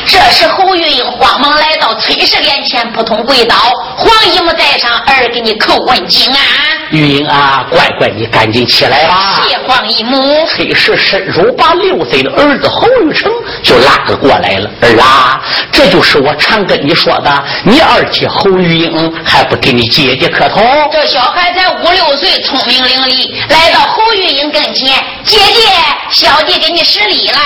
[0.05, 3.57] 这时侯玉英慌忙来崔氏面前，扑通跪倒，
[3.97, 6.39] 黄姨母在上，儿给你叩问敬安。
[6.91, 9.43] 玉英啊，乖乖，你赶紧起来吧！
[9.49, 10.47] 谢黄姨母。
[10.47, 13.33] 崔氏伸手把六岁的儿子侯玉成
[13.63, 14.71] 就拉了过来了。
[14.83, 15.41] 儿啊，
[15.73, 20.63] 这就是我常跟你说的，你二姐侯玉英还不给你姐姐磕头？
[20.93, 25.63] 这小孩才五六岁，聪明伶俐，来到侯玉英跟前，姐姐，
[26.11, 27.39] 小弟给你施礼了。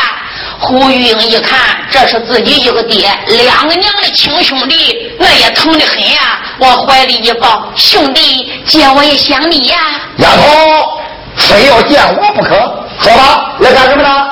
[0.61, 1.59] 胡玉英一看，
[1.91, 6.39] 这是自己一个爹，两个娘的亲兄弟，那也疼得很呀。
[6.59, 9.79] 往怀里一抱，兄弟，见我也想你呀。
[10.19, 11.03] 丫头，
[11.35, 12.51] 非要见我不可，
[13.01, 14.30] 说吧，来干什么呢？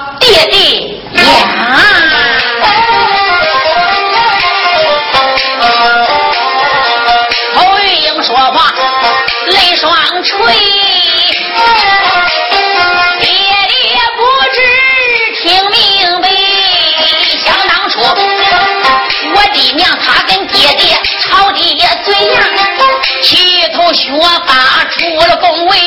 [24.20, 24.98] 我把出
[25.28, 25.78] 了宫位，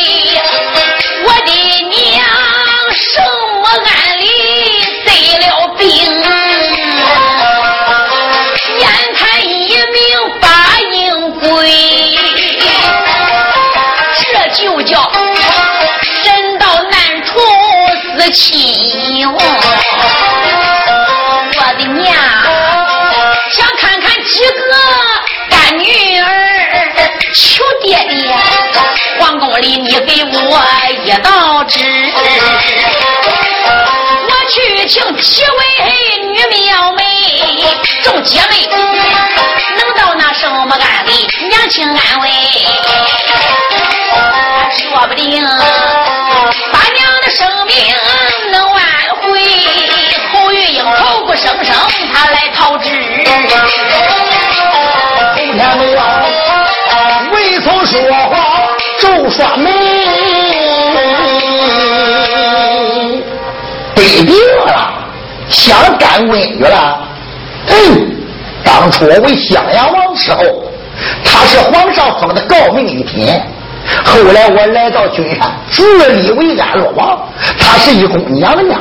[29.62, 30.60] 里你给我
[31.06, 31.80] 一道旨，
[34.28, 35.58] 我去请七位
[36.26, 37.04] 女庙妹，
[38.04, 38.68] 众姐妹
[39.78, 42.30] 能到那什么安里，娘亲安慰，
[44.72, 45.44] 说不定
[46.72, 47.76] 把娘的生命
[48.52, 48.84] 能挽
[49.22, 49.24] 回。
[50.34, 51.76] 侯玉英口不声声，
[52.12, 52.90] 他来讨旨。
[55.36, 56.02] 后天没有。
[57.64, 58.34] 曾说话
[59.02, 59.72] 周刷眉，
[63.96, 64.36] 得病
[64.68, 64.94] 了，
[65.50, 67.00] 想干闺女了。
[67.66, 68.16] 嗯，
[68.64, 70.44] 当初我为襄阳王时候，
[71.24, 73.28] 他是皇上封的诰命一品。
[74.06, 77.28] 后来我来到君山，自立为安乐王，
[77.58, 78.80] 他是一宫娘娘，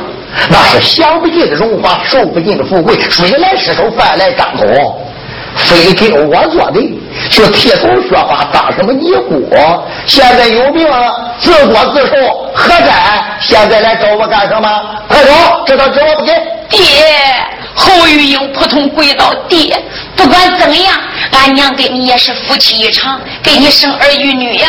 [0.51, 5.01] 那是享不尽的荣华，受不尽的富贵，水来失手，饭来张口。
[5.55, 9.47] 非给我做的，去剃头削发当什么尼姑？
[10.05, 10.87] 现在有病，
[11.39, 13.23] 自作自受，何在？
[13.39, 14.69] 现在来找我干什么？
[15.07, 15.31] 快走！
[15.65, 16.31] 这道纸我不给。
[16.69, 17.05] 爹，
[17.75, 19.77] 侯玉英扑通跪倒，爹，
[20.15, 20.93] 不管怎样，
[21.31, 24.67] 俺娘跟你也是夫妻一场，给你生儿育女呀。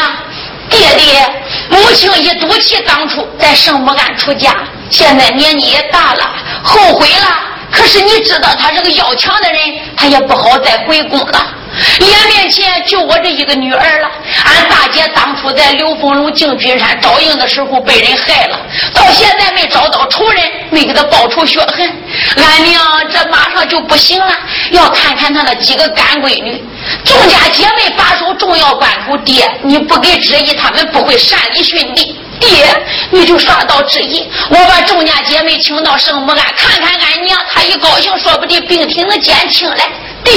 [0.68, 1.28] 爹爹，
[1.68, 4.54] 母亲一赌气，当初在圣母庵出家，
[4.90, 6.30] 现在年纪也大了，
[6.62, 7.51] 后悔了。
[7.72, 9.60] 可是你知道他是个要强的人，
[9.96, 11.54] 他也不好再回宫了。
[12.00, 14.10] 眼面前就我这一个女儿了。
[14.44, 18.60] 俺大姐当初在刘凤龙进军山招应的时候被人害了，
[18.92, 21.90] 到现在没找到仇人，没给他报仇雪恨。
[22.36, 24.38] 俺娘这马上就不行了，
[24.72, 26.62] 要看看他那几个干闺女。
[27.06, 32.20] 众家姐妹把守重要关口，爹你不给旨意，他们不会擅离殉地。
[32.42, 32.66] 爹，
[33.10, 39.76] 你就耍到旨意，我把众家姐妹请到圣母庵，看看俺娘，她一高兴，说不定病体能减轻来。
[40.24, 40.32] 爹，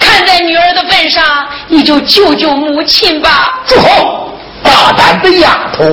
[0.00, 3.60] 看在女儿的份上，你就救救母亲吧。
[3.66, 4.32] 住口！
[4.62, 5.84] 大胆的丫头，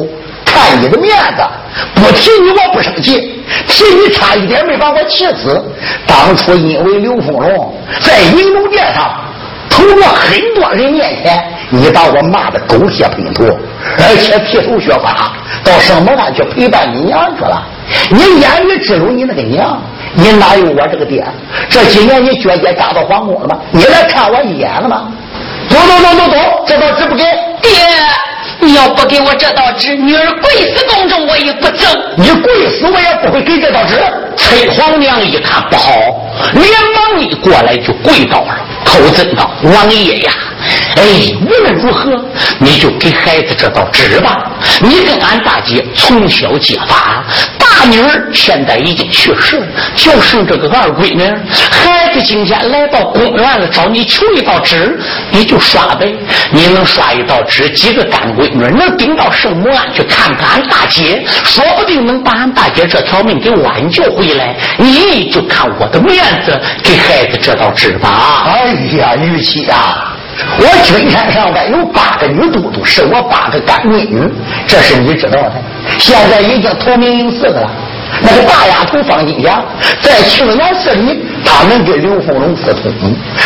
[0.45, 1.43] 看你的面子，
[1.93, 5.61] 不提你我不生气，提你差一点没把我气死。
[6.07, 9.13] 当初因为刘凤龙在银龙殿上。
[9.83, 13.43] 通过很多人面前，你把我骂的狗血喷头，
[13.99, 17.61] 而且剃头削发，到圣母庵去陪伴你娘去了。
[18.09, 19.81] 你眼里只有你那个娘，
[20.13, 21.25] 你哪有我这个爹？
[21.69, 23.59] 这几年你绝姐嫁到皇宫了吗？
[23.71, 25.11] 你来看我一眼了吗？
[25.67, 27.23] 走走走走走，这道纸不给
[27.61, 27.69] 爹。
[28.63, 31.87] 你要不给我这道纸，女儿跪死宫中我也不争。
[32.17, 33.95] 你跪死我也不会给这道纸。
[34.37, 35.91] 崔皇娘一看不好，
[36.53, 36.63] 连
[36.95, 38.55] 忙一过来就跪倒了，
[38.85, 40.31] 口尊道：“王爷呀，
[40.95, 41.03] 哎，
[41.45, 42.11] 无论如何，
[42.59, 44.49] 你就给孩子这道纸吧。
[44.81, 47.23] 你跟俺大姐从小结发，
[47.89, 51.23] 女儿现在已经去世了，就剩这个二闺女。
[51.71, 54.97] 孩子今天来到公园了，找你求一道纸，
[55.31, 56.13] 你就刷呗。
[56.51, 64.55] 你能刷一道纸，几个干闺女能顶到圣母庵去看看俺大姐，说不定能把俺大姐这条命给挽救回来。
[64.77, 68.45] 你就看我的面子，给孩子这道纸吧。
[68.45, 70.15] 哎呀，玉琪啊，
[70.59, 74.29] 我军山上边有八个女都督，是我八个干闺女，
[74.67, 75.53] 这是你知道的。
[75.97, 77.69] 现在已经投名领四个了。
[78.21, 79.63] 那个大丫头方金霞，
[79.99, 82.93] 在去年寺里，他们跟刘凤龙私通，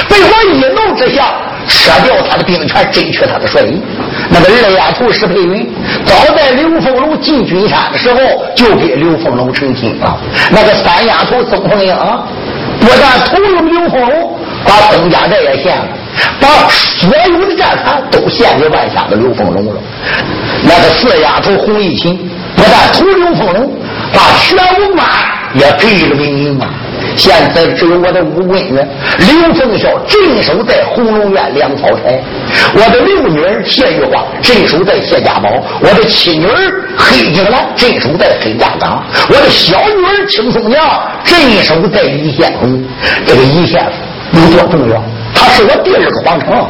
[0.09, 1.35] 被我一怒之下
[1.67, 3.81] 撤掉他的兵权，争取他的帅印。
[4.29, 5.73] 那个二丫头石佩云，
[6.05, 8.19] 早在刘凤龙进军山的时候，
[8.55, 10.19] 就给刘凤龙成亲了。
[10.51, 11.95] 那个三丫头曾凤英，
[12.81, 15.87] 不但投入刘凤龙，把曾家寨也献了，
[16.39, 19.81] 把所有的战场都献给万下的刘凤龙了。
[20.63, 22.17] 那个四丫头洪义琴，
[22.55, 23.73] 不但投刘凤龙。
[24.13, 25.03] 把全武马
[25.53, 26.69] 也给了明英啊！
[27.17, 28.79] 现在只有我的五闺女
[29.17, 32.23] 刘凤孝镇守在红龙院粮草台，
[32.73, 35.49] 我的六女儿谢玉花镇守在谢家堡，
[35.81, 36.55] 我的七女儿
[36.97, 40.81] 黑金兰镇守在黑家岗，我的小女儿青松娘
[41.25, 42.81] 镇守在一线红。
[43.25, 43.85] 这个一线
[44.31, 45.03] 有多重要？
[45.57, 46.67] 是我第二个皇城。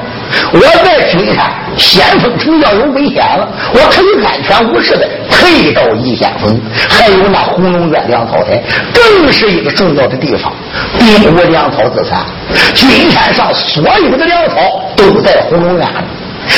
[0.53, 6.59] 我在君山先锋城要有危险了，我可以安全无事的退到一先锋。
[6.89, 8.61] 还有那红龙院粮草台，
[8.93, 10.53] 更是一个重要的地方，
[10.97, 12.25] 兵无粮草自残。
[12.73, 14.55] 君山上所有的粮草
[14.95, 15.87] 都在红龙院。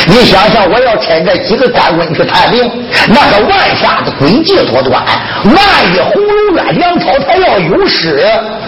[0.07, 2.71] 你想想，我要遣这几个官官去探兵，
[3.07, 5.03] 那个万下的诡计多端，
[5.45, 5.55] 万
[5.93, 8.23] 一红龙院粮草台要有失，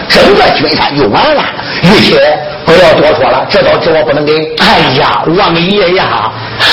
[0.08, 1.44] 整个君山就完了。
[1.82, 4.54] 玉且不要多说了，这道纸我不能给。
[4.58, 6.30] 哎呀，王爷呀，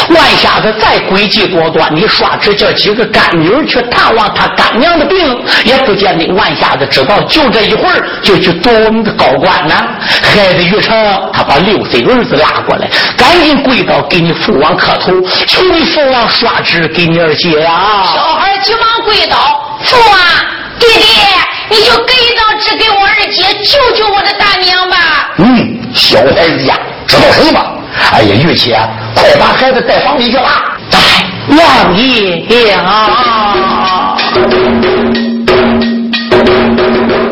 [0.09, 5.17] 万瞎子再诡计多端，你刷纸叫几个干女儿去探望他干娘的病，
[5.63, 7.19] 也不见得万瞎子知道。
[7.23, 9.75] 就这一会儿就去夺我们的高官呢。
[10.21, 10.95] 孩子玉成，
[11.33, 15.11] 他把六岁儿子拉过来，赶紧跪倒给你父王磕头，
[15.47, 18.03] 求你父王刷纸给你二姐呀。
[18.13, 19.37] 小孩急忙跪倒，
[19.83, 20.17] 父王，
[20.77, 21.03] 弟弟，
[21.69, 24.97] 你就给一张纸给我二姐，救救我的大娘吧。
[25.37, 25.77] 嗯。
[25.93, 27.59] 小孩子呀，知道什么？
[28.11, 30.77] 哎呀，玉琪啊，快把孩子带房里去吧。
[30.91, 34.15] 哎，王爷啊！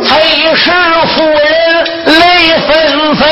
[0.04, 0.10] 崔
[0.56, 0.72] 氏
[1.14, 1.38] 夫人
[2.06, 2.22] 泪
[2.68, 3.30] 纷纷，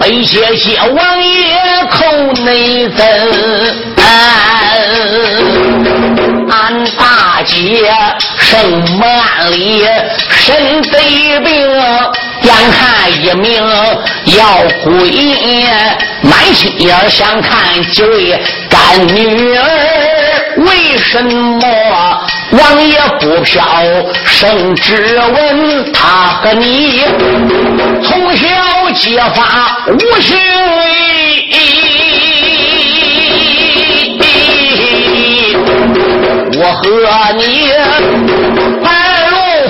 [0.00, 1.58] 悲谢谢王爷
[1.90, 2.04] 口
[2.44, 3.04] 内赠。
[8.50, 9.86] 生满里
[10.28, 10.98] 身得
[11.44, 11.50] 病。
[12.42, 13.62] 眼看一命
[14.38, 14.42] 要
[14.82, 14.90] 归，
[16.22, 19.62] 满心眼想看几位干女儿。
[20.56, 21.62] 为什么
[22.50, 23.62] 王爷不飘
[24.24, 27.04] 圣旨问他和你
[28.02, 28.48] 从小
[28.96, 30.36] 结发无兄
[31.52, 31.99] 弟？
[36.60, 36.82] 我和
[37.38, 37.72] 你。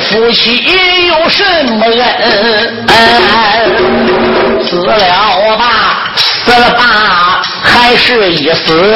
[0.03, 0.65] 夫妻
[1.07, 2.87] 有什么恩？
[4.67, 4.97] 死了
[5.57, 5.63] 吧，
[6.17, 8.93] 死了吧，还是一死。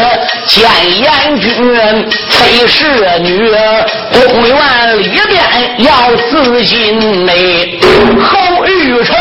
[0.47, 0.67] 见
[0.99, 1.53] 阎君
[2.29, 3.53] 非是女，
[4.13, 4.57] 公园
[4.99, 5.43] 里边
[5.79, 7.79] 要自尽嘞。
[8.21, 9.15] 侯玉成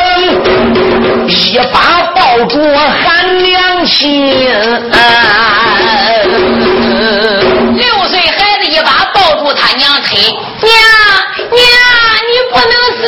[1.28, 1.78] 一把
[2.16, 4.34] 抱住喊娘亲，
[7.76, 8.20] 六岁
[8.86, 10.18] 把抱住他娘腿，
[10.62, 10.72] 娘。
[11.36, 11.50] 娘，
[12.30, 13.02] 你不能死！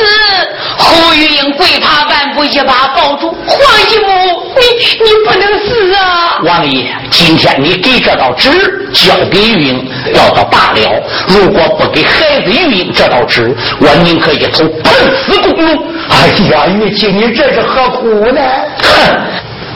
[0.76, 3.56] 侯玉英跪爬半步，一把抱住黄
[3.90, 4.62] 姨母，你
[5.04, 6.38] 你不能死啊！
[6.44, 8.50] 王爷，今天你给这道纸
[8.92, 11.02] 交给玉英，要到罢了。
[11.28, 14.92] 如果不给孩子玉英这道纸，我宁可一头碰
[15.24, 15.86] 死公路。
[16.10, 18.40] 哎呀，玉清，你这是何苦呢？
[18.82, 19.16] 哼！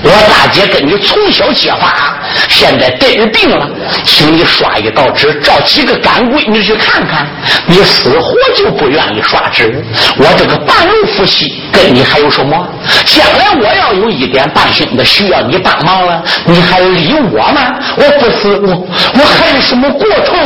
[0.02, 3.68] 我大姐跟你从小结发，现在得了病了，
[4.04, 7.26] 请你刷一道纸，找几个干闺女去看看。
[7.66, 9.84] 你死活就不愿意刷纸，
[10.16, 12.66] 我这个半路夫妻跟你还有什么？
[13.04, 17.74] 将来我要有一点半心的需要你帮忙了，你还理我吗？
[17.96, 20.36] 我不死，我我还有什么过头？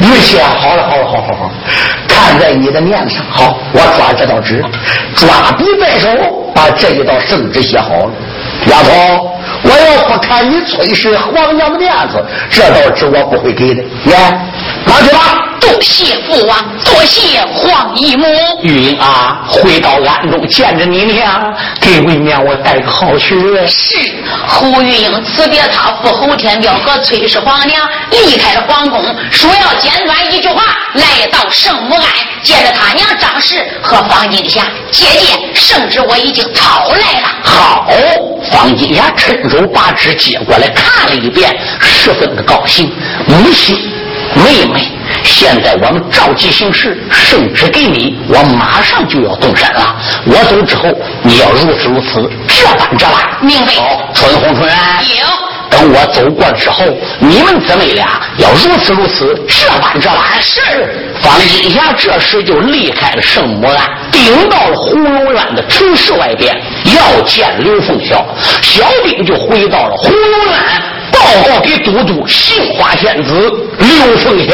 [0.00, 1.50] 玉姐，好了好了，好好好，
[2.06, 4.62] 看在你的面子上，好，我抓这道纸，
[5.14, 6.08] 抓笔在手，
[6.54, 8.12] 把这一道圣旨写好了。
[8.66, 13.82] 丫头，我要不看你崔氏皇娘的面子，这道旨我不会给的。
[14.06, 14.16] 耶，
[14.84, 15.46] 拿去吧。
[15.60, 18.26] 多谢父王，多谢皇姨母。
[18.62, 23.38] 玉英啊，回到庵中见着你娘，给为娘我带个好去。
[23.68, 23.96] 是
[24.48, 30.62] 胡玉英辞别他父侯天彪和崔氏皇娘，离开了皇宫，说要简短一句话，
[30.94, 32.04] 来到圣母庵，
[32.42, 34.62] 见着他娘张氏和方金霞。
[34.90, 37.28] 姐姐，圣旨我已经讨来了。
[37.44, 37.86] 好，
[38.50, 42.90] 方金霞趁手把纸接过来看了一遍，十分的高兴。
[43.26, 43.76] 母亲，
[44.34, 44.88] 妹妹。
[45.24, 49.96] 现在我们着急行事，圣旨给你，我马上就要动身了。
[50.24, 50.88] 我走之后，
[51.22, 53.14] 你要如此如此，这般这般。
[53.40, 53.72] 明白。
[53.74, 55.49] 好春红春有。
[55.70, 56.84] 等我走过之后，
[57.20, 60.18] 你们姊妹俩要如此如此，这般这般。
[60.40, 60.60] 是。
[61.20, 63.76] 方金霞这时就离开了圣母庵，
[64.10, 66.54] 顶到了红龙院的城市外边，
[66.96, 68.24] 要见刘凤霄。
[68.62, 70.58] 小兵就回到了红龙院。
[71.12, 74.50] 报告给都督杏花仙子刘凤霄，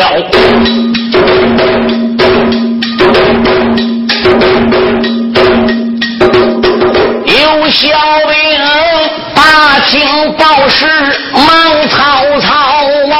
[7.26, 7.88] 有小
[8.28, 8.36] 兵
[9.34, 10.00] 把情
[10.36, 10.86] 报是
[11.32, 11.46] 忙
[11.88, 12.48] 曹操
[13.12, 13.16] 啊，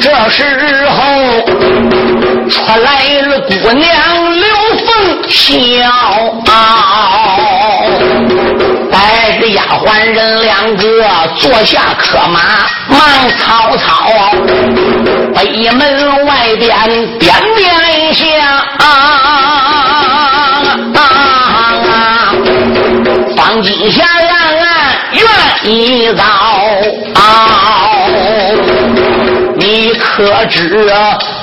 [0.00, 0.38] 这时
[0.88, 0.96] 候
[2.48, 2.88] 出来
[3.26, 3.84] 了姑娘
[4.34, 4.44] 刘
[4.86, 4.88] 凤
[5.28, 5.38] 霄。
[8.90, 10.84] 带着丫鬟人两个
[11.36, 12.40] 坐下客马，
[12.88, 12.98] 忙
[13.38, 14.10] 曹操，
[15.34, 16.68] 北门外边
[17.18, 18.24] 点点下，
[23.36, 24.34] 方金霞呀
[25.12, 25.22] 愿
[25.72, 26.24] 意到。
[29.56, 30.90] 你可知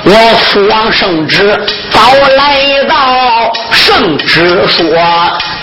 [0.03, 1.55] 我父王圣旨
[1.91, 1.99] 早
[2.35, 3.53] 来到？
[3.71, 4.85] 圣旨说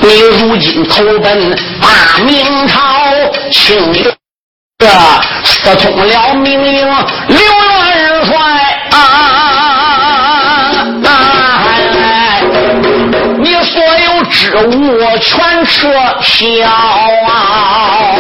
[0.01, 2.79] 你如今投奔大明朝，
[3.51, 4.15] 请这
[5.43, 6.87] 私通了明营
[7.29, 8.33] 刘元帅
[8.91, 9.24] 啊！
[14.55, 14.79] 有职务
[15.19, 15.91] 全撤
[16.21, 16.65] 销
[17.27, 18.15] 啊！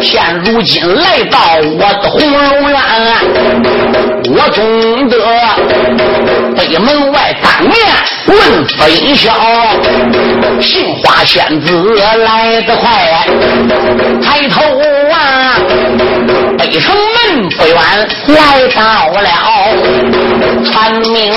[0.00, 2.38] 现如今来到我的红楼
[2.68, 2.74] 院，
[4.34, 5.14] 我总得
[6.56, 7.74] 北门外当面
[8.26, 9.30] 问分晓。
[10.60, 11.66] 杏花仙子
[12.00, 13.26] 来得快，
[14.22, 14.62] 抬头
[15.12, 15.14] 啊，
[16.58, 17.76] 北城门不远
[18.28, 19.28] 来到了，
[20.64, 21.34] 传命令，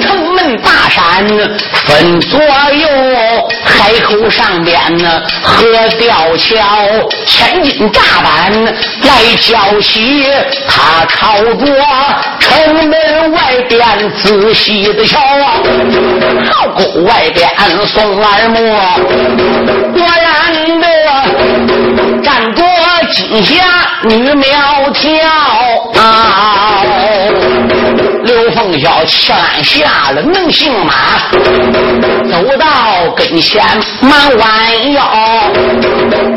[0.00, 1.26] 城门大山
[1.72, 2.88] 分左右，
[3.64, 5.64] 海口上边呢河
[5.98, 6.54] 吊桥。
[7.26, 10.26] 千斤炸板来交席，
[10.68, 11.66] 他朝着
[12.38, 13.38] 城门外
[13.68, 13.80] 边
[14.22, 15.60] 仔细的瞧啊，
[16.50, 17.48] 好沟外边
[17.86, 18.56] 送耳目，
[19.92, 20.86] 果然的
[22.22, 22.62] 站着
[23.12, 23.64] 金霞
[24.04, 25.10] 女苗条
[26.00, 26.82] 啊。
[28.22, 28.88] 刘凤霄
[29.32, 30.92] 按下了能行马，
[32.30, 33.64] 走到跟前
[34.00, 35.02] 忙弯腰，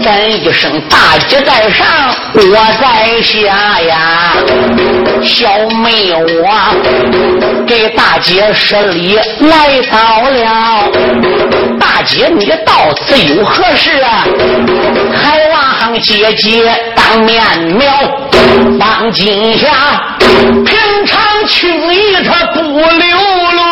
[0.03, 1.85] 咱一声大姐在上，
[2.33, 2.41] 我
[2.81, 4.33] 在下呀。
[5.21, 5.47] 小
[5.81, 10.89] 妹我给大姐施礼来到了，
[11.79, 14.25] 大姐你到此有何事啊？
[15.13, 16.62] 还望姐姐
[16.95, 17.43] 当面
[17.77, 17.91] 描，
[18.79, 19.67] 放金霞
[20.65, 21.21] 平常。
[21.45, 23.17] 轻易他不流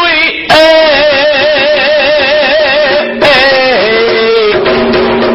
[0.04, 0.54] 泪，哎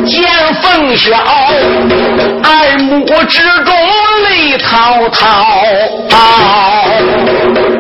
[0.05, 0.15] 见
[0.61, 1.17] 凤小
[2.43, 3.75] 爱慕之中
[4.29, 5.47] 泪滔滔。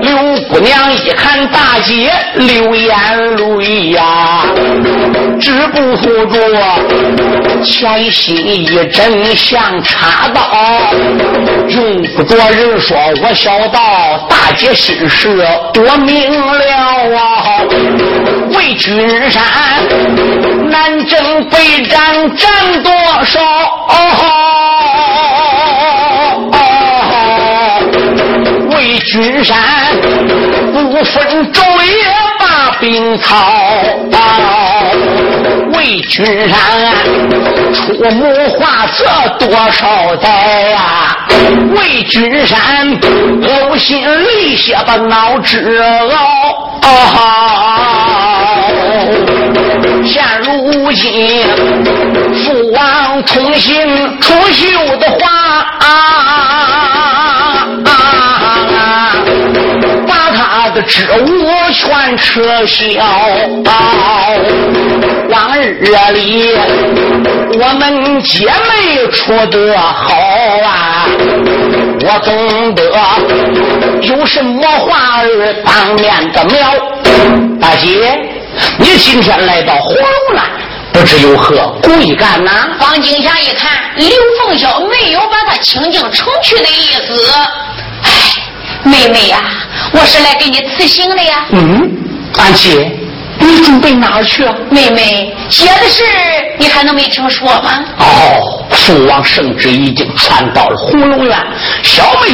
[0.07, 0.15] 刘
[0.49, 2.97] 姑娘一看大姐流眼
[3.59, 4.45] 泪呀，
[5.41, 6.07] 止不住，
[7.65, 10.41] 前心一阵像插刀。
[11.69, 13.81] 用不着人说，我小道
[14.29, 15.45] 大姐心事
[15.75, 17.59] 我明了啊。
[18.57, 19.43] 为君山
[20.71, 22.49] 南征北战战
[22.85, 22.93] 多
[23.25, 23.41] 少？
[28.77, 29.57] 为君山
[30.73, 32.05] 不分昼夜
[32.39, 32.45] 把
[32.79, 33.35] 兵操。
[35.73, 36.57] 为君山
[37.73, 37.81] 出
[38.17, 38.21] 谋
[38.51, 39.05] 划策
[39.39, 40.29] 多少载
[40.71, 41.17] 呀？
[41.75, 46.15] 为君山呕心沥血把脑汁熬。
[50.05, 51.43] 现如今
[52.35, 54.67] 父王通信出秀
[54.99, 56.86] 的话，把
[60.77, 62.85] 的职务全撤销。
[65.31, 66.55] 往日里
[67.59, 70.15] 我们姐妹处得好
[70.65, 71.07] 啊，
[72.03, 72.85] 我懂得
[74.03, 76.59] 有什么话儿当面的苗。
[77.59, 78.21] 大姐，
[78.79, 80.45] 你今天来到火龙栏。
[80.93, 82.51] 不知有何贵干呐？
[82.79, 84.09] 方景霞一看，刘
[84.43, 87.35] 凤霄没有把他请进城去的意思。
[88.03, 88.11] 哎，
[88.87, 89.39] 妹妹呀，
[89.93, 91.45] 我是来给你辞行的呀。
[91.51, 91.91] 嗯，
[92.39, 92.91] 俺姐，
[93.41, 94.55] 你准备哪儿去啊？
[94.71, 96.05] 妹妹，姐的事
[96.59, 97.85] 你还能没听说吗？
[97.99, 101.37] 哦，父王圣旨已经传到了红龙院，
[101.83, 102.29] 小妹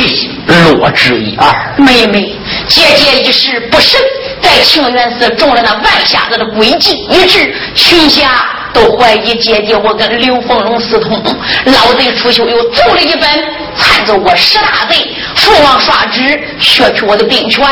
[0.77, 1.75] 落之一二。
[1.79, 2.37] 妹妹，
[2.69, 4.01] 姐姐一时不慎。
[4.43, 8.29] 在清源寺中了那万瞎子的诡计一致，群侠
[8.73, 11.23] 都怀疑姐姐我跟刘凤龙私通。
[11.65, 13.29] 老贼出修又奏了一本，
[13.77, 15.07] 参奏我十大贼。
[15.37, 17.65] 父王刷旨削去我的兵权，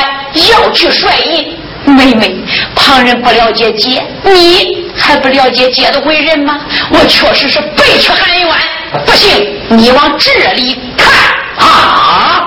[0.52, 1.56] 要去帅印。
[1.86, 2.36] 妹妹，
[2.74, 6.60] 旁人不了解姐，你还不了解姐的为人吗？
[6.90, 8.48] 我确实是背去含冤。
[9.06, 11.08] 不信，你往这里看
[11.66, 12.46] 啊！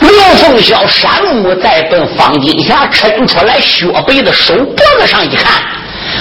[0.00, 5.62] 刘凤晓山木在奔方金霞抻出来雪白的手脖子上一看，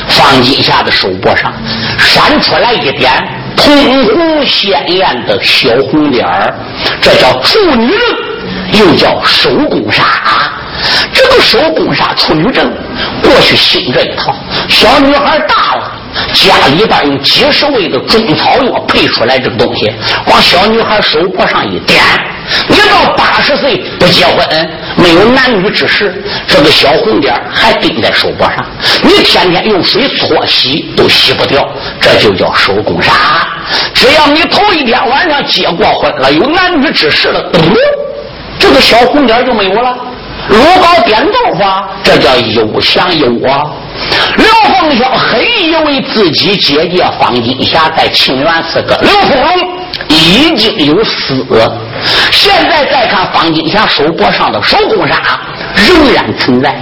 [0.07, 1.53] 方金霞的手脖上
[1.97, 3.11] 闪出来一点
[3.55, 6.53] 通红鲜艳的小红点儿，
[7.01, 10.03] 这叫处女症，又叫手工纱。
[11.13, 12.71] 这个手工纱处女证，
[13.21, 14.35] 过去兴这一套，
[14.67, 15.91] 小女孩大了。
[16.33, 19.91] 家里边用几十味的中草药配出来这个东西，
[20.25, 22.01] 往小女孩手脖上一点，
[22.67, 28.65] 你到八十岁不结婚，没有男女之事，这个小红点还钉在手脖上，
[29.03, 31.67] 你天天用水搓洗都洗不掉，
[31.99, 33.11] 这就叫手工纱。
[33.93, 37.59] 只要你头一天晚上结过婚了，有男女之事了，嘟，
[38.59, 39.95] 这个小红点就没有了。
[40.47, 41.63] 如糕点豆腐，
[42.03, 43.63] 这叫有享有啊。
[44.35, 49.77] 刘凤霄很以为自己姐姐方金霞在清源寺跟刘凤龙
[50.09, 51.45] 已经有死，
[52.31, 55.15] 现在再看方金霞手脖上的手工纱
[55.75, 56.75] 仍然存在，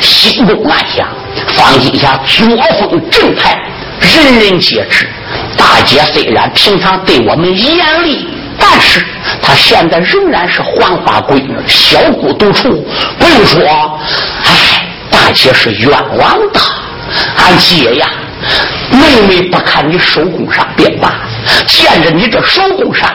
[0.00, 1.08] 心中暗想：
[1.48, 3.58] 方金霞作风正派，
[4.00, 5.08] 人人皆知。
[5.56, 8.28] 大姐虽然平常对我们严厉。
[8.58, 9.04] 但是
[9.42, 12.70] 她现在仍然是黄花闺女，小姑独处。
[13.18, 13.62] 不用说，
[14.44, 16.60] 哎，大姐是冤枉的。
[17.36, 18.08] 俺姐呀，
[18.90, 21.16] 妹妹不看你手工上便罢，
[21.66, 23.14] 见着你这手工上，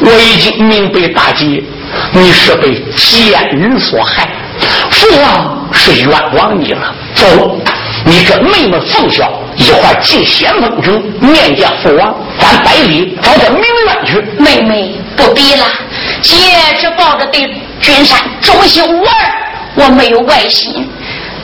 [0.00, 1.62] 我已经明白大姐
[2.12, 4.28] 你是被奸人所害，
[4.90, 6.94] 父王是冤枉你了。
[7.14, 7.26] 走。
[8.04, 14.24] 你跟妹妹凤霄一块进先锋城面见父王，咱百里找点名媛去。
[14.38, 15.64] 妹妹不必了，
[16.22, 16.36] 姐
[16.78, 19.10] 只抱着对君山忠心无二，
[19.74, 20.88] 我没有外心。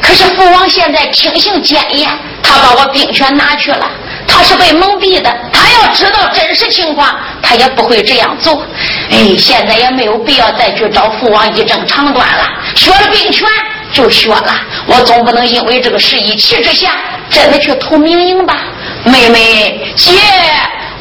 [0.00, 2.08] 可是父王现在听信谏言，
[2.42, 3.90] 他把我兵权拿去了，
[4.26, 5.30] 他是被蒙蔽的。
[5.52, 8.64] 他要知道真实情况，他也不会这样做。
[9.10, 13.46] 哎，现在也没有必要再去找父王一争长短了，学了兵权。
[13.92, 14.54] 就学了，
[14.86, 16.92] 我总不能因为这个事一气之下，
[17.28, 18.56] 真的去投明营吧？
[19.04, 20.12] 妹妹，姐，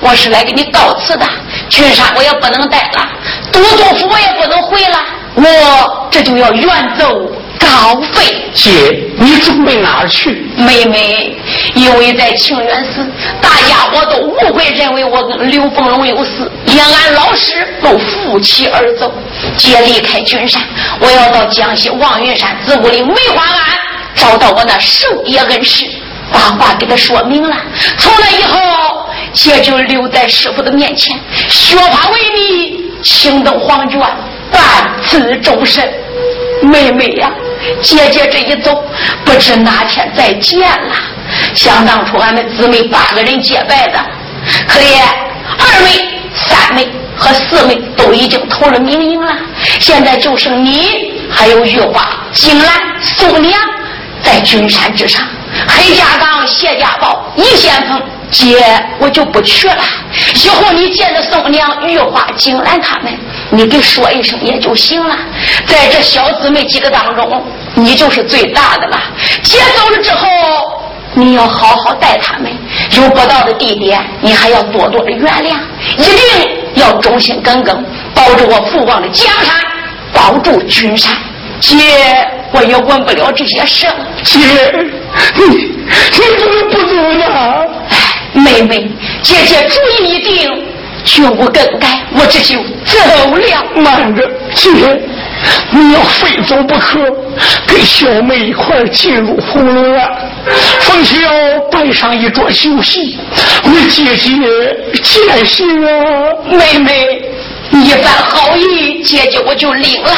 [0.02, 1.26] 我是来给你告辞的。
[1.70, 3.08] 君山我也不能待了，
[3.50, 5.00] 都督府我也不能回了，
[5.36, 6.68] 我这就要远
[7.00, 7.08] 走。
[7.62, 8.70] 高飞，姐，
[9.18, 10.46] 你准备哪儿去？
[10.58, 11.38] 妹妹，
[11.76, 13.08] 因为在清源寺，
[13.42, 19.14] 大家伙都误会，认为我跟刘凤龙有事，连俺老师都负气而走。
[19.58, 20.62] 姐离开君山，
[21.00, 23.60] 我要到江西望云山子午岭梅花庵，
[24.16, 25.86] 找到我那守夜恩师，
[26.32, 27.56] 把话给他说明了。
[27.98, 34.00] 从那以后，姐就留在师傅的面前，学法为尼，青灯黄卷，
[34.52, 34.62] 半
[35.06, 35.88] 此终身。
[36.64, 37.32] 妹妹呀。
[37.82, 38.84] 姐姐这一走，
[39.26, 40.96] 不知哪天再见了。
[41.54, 44.00] 想当初俺们姊妹八个人结拜的，
[44.68, 45.02] 可怜
[45.58, 49.34] 二妹、三妹和四妹都已经投了名营了，
[49.80, 52.70] 现在就剩你还有玉花、金兰、
[53.02, 53.54] 宋娘
[54.22, 55.24] 在君山之上。
[55.68, 58.02] 黑家岗、谢家堡、一先锋，
[58.32, 58.66] 姐
[59.00, 59.84] 我就不去了。
[60.44, 63.14] 以后你见着宋娘、玉花、金兰他们。
[63.54, 65.16] 你给说一声也就行了，
[65.66, 67.44] 在这小姊妹几个当中，
[67.76, 68.98] 你就是最大的了。
[69.44, 70.28] 姐走了之后，
[71.14, 72.50] 你要好好待他们，
[72.92, 75.58] 有不到的地点，你还要多多的原谅，
[75.98, 77.86] 一定要忠心耿耿，
[78.16, 79.54] 保住我父王的江山，
[80.14, 81.14] 保住君山。
[81.60, 81.76] 姐，
[82.54, 84.08] 我也管不了这些事了。
[84.24, 84.40] 姐，
[85.36, 87.26] 你你怎么不走呢？
[87.90, 87.96] 哎，
[88.34, 88.90] 妹妹，
[89.22, 90.71] 姐姐主意一定。
[91.04, 93.22] 绝无更改，我这就走了。
[93.76, 94.22] 慢着，
[94.54, 94.70] 姐，
[95.72, 97.00] 你要非走不可，
[97.68, 100.08] 跟小妹一块进入红楼院。
[100.82, 101.18] 凤小
[101.72, 103.18] 摆上一桌酒席，
[103.66, 104.32] 为姐姐
[105.02, 105.90] 践行啊！
[106.50, 107.22] 妹妹，
[107.72, 110.12] 一番好意，姐姐我就领了。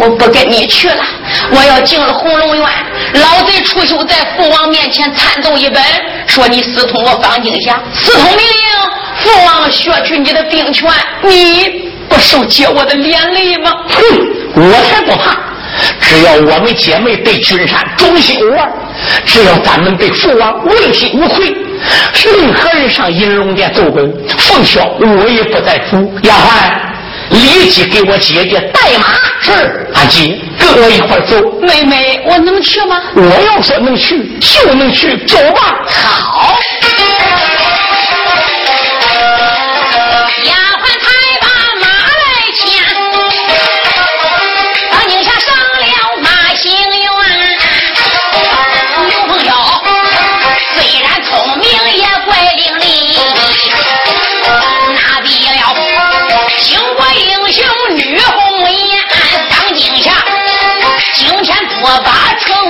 [0.00, 1.04] 我不跟你去了，
[1.50, 2.66] 我要进了红龙院。
[3.14, 5.82] 老贼出手在父王面前参奏一本，
[6.26, 8.46] 说你私通我方静霞，私通命令，
[9.46, 10.90] 王削去你的兵权，
[11.22, 13.70] 你不受姐我的连累吗？
[13.88, 14.02] 哼，
[14.54, 15.36] 我才不怕！
[16.00, 18.68] 只要我们姐妹对君山忠心无二，
[19.24, 21.54] 只要咱们对父王问心无愧，
[22.24, 26.12] 任何人上银龙殿奏本，奉孝我也不在乎。
[26.22, 26.88] 丫鬟。
[27.30, 29.04] 立即给我姐姐带马，
[29.42, 31.36] 是阿姐跟我一块走。
[31.60, 32.96] 妹妹，我能去吗？
[33.14, 35.76] 我要说能去就能去，走吧。
[35.86, 36.56] 好。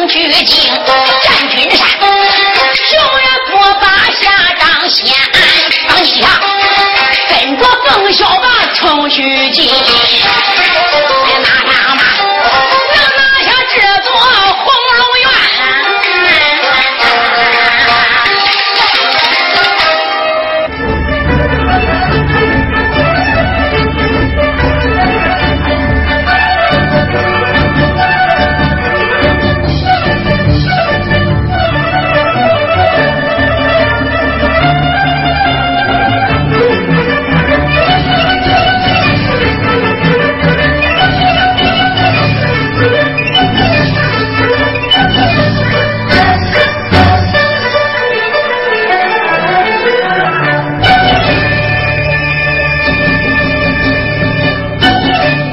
[0.08, 5.14] 取经战军山，雄远不把下张先，
[8.12, 8.42] 小娃
[8.74, 9.72] 程虚计，哎
[10.18, 10.26] 呀，
[11.42, 11.76] 拿上，
[12.94, 14.64] 能拿下这座红
[14.98, 15.17] 楼。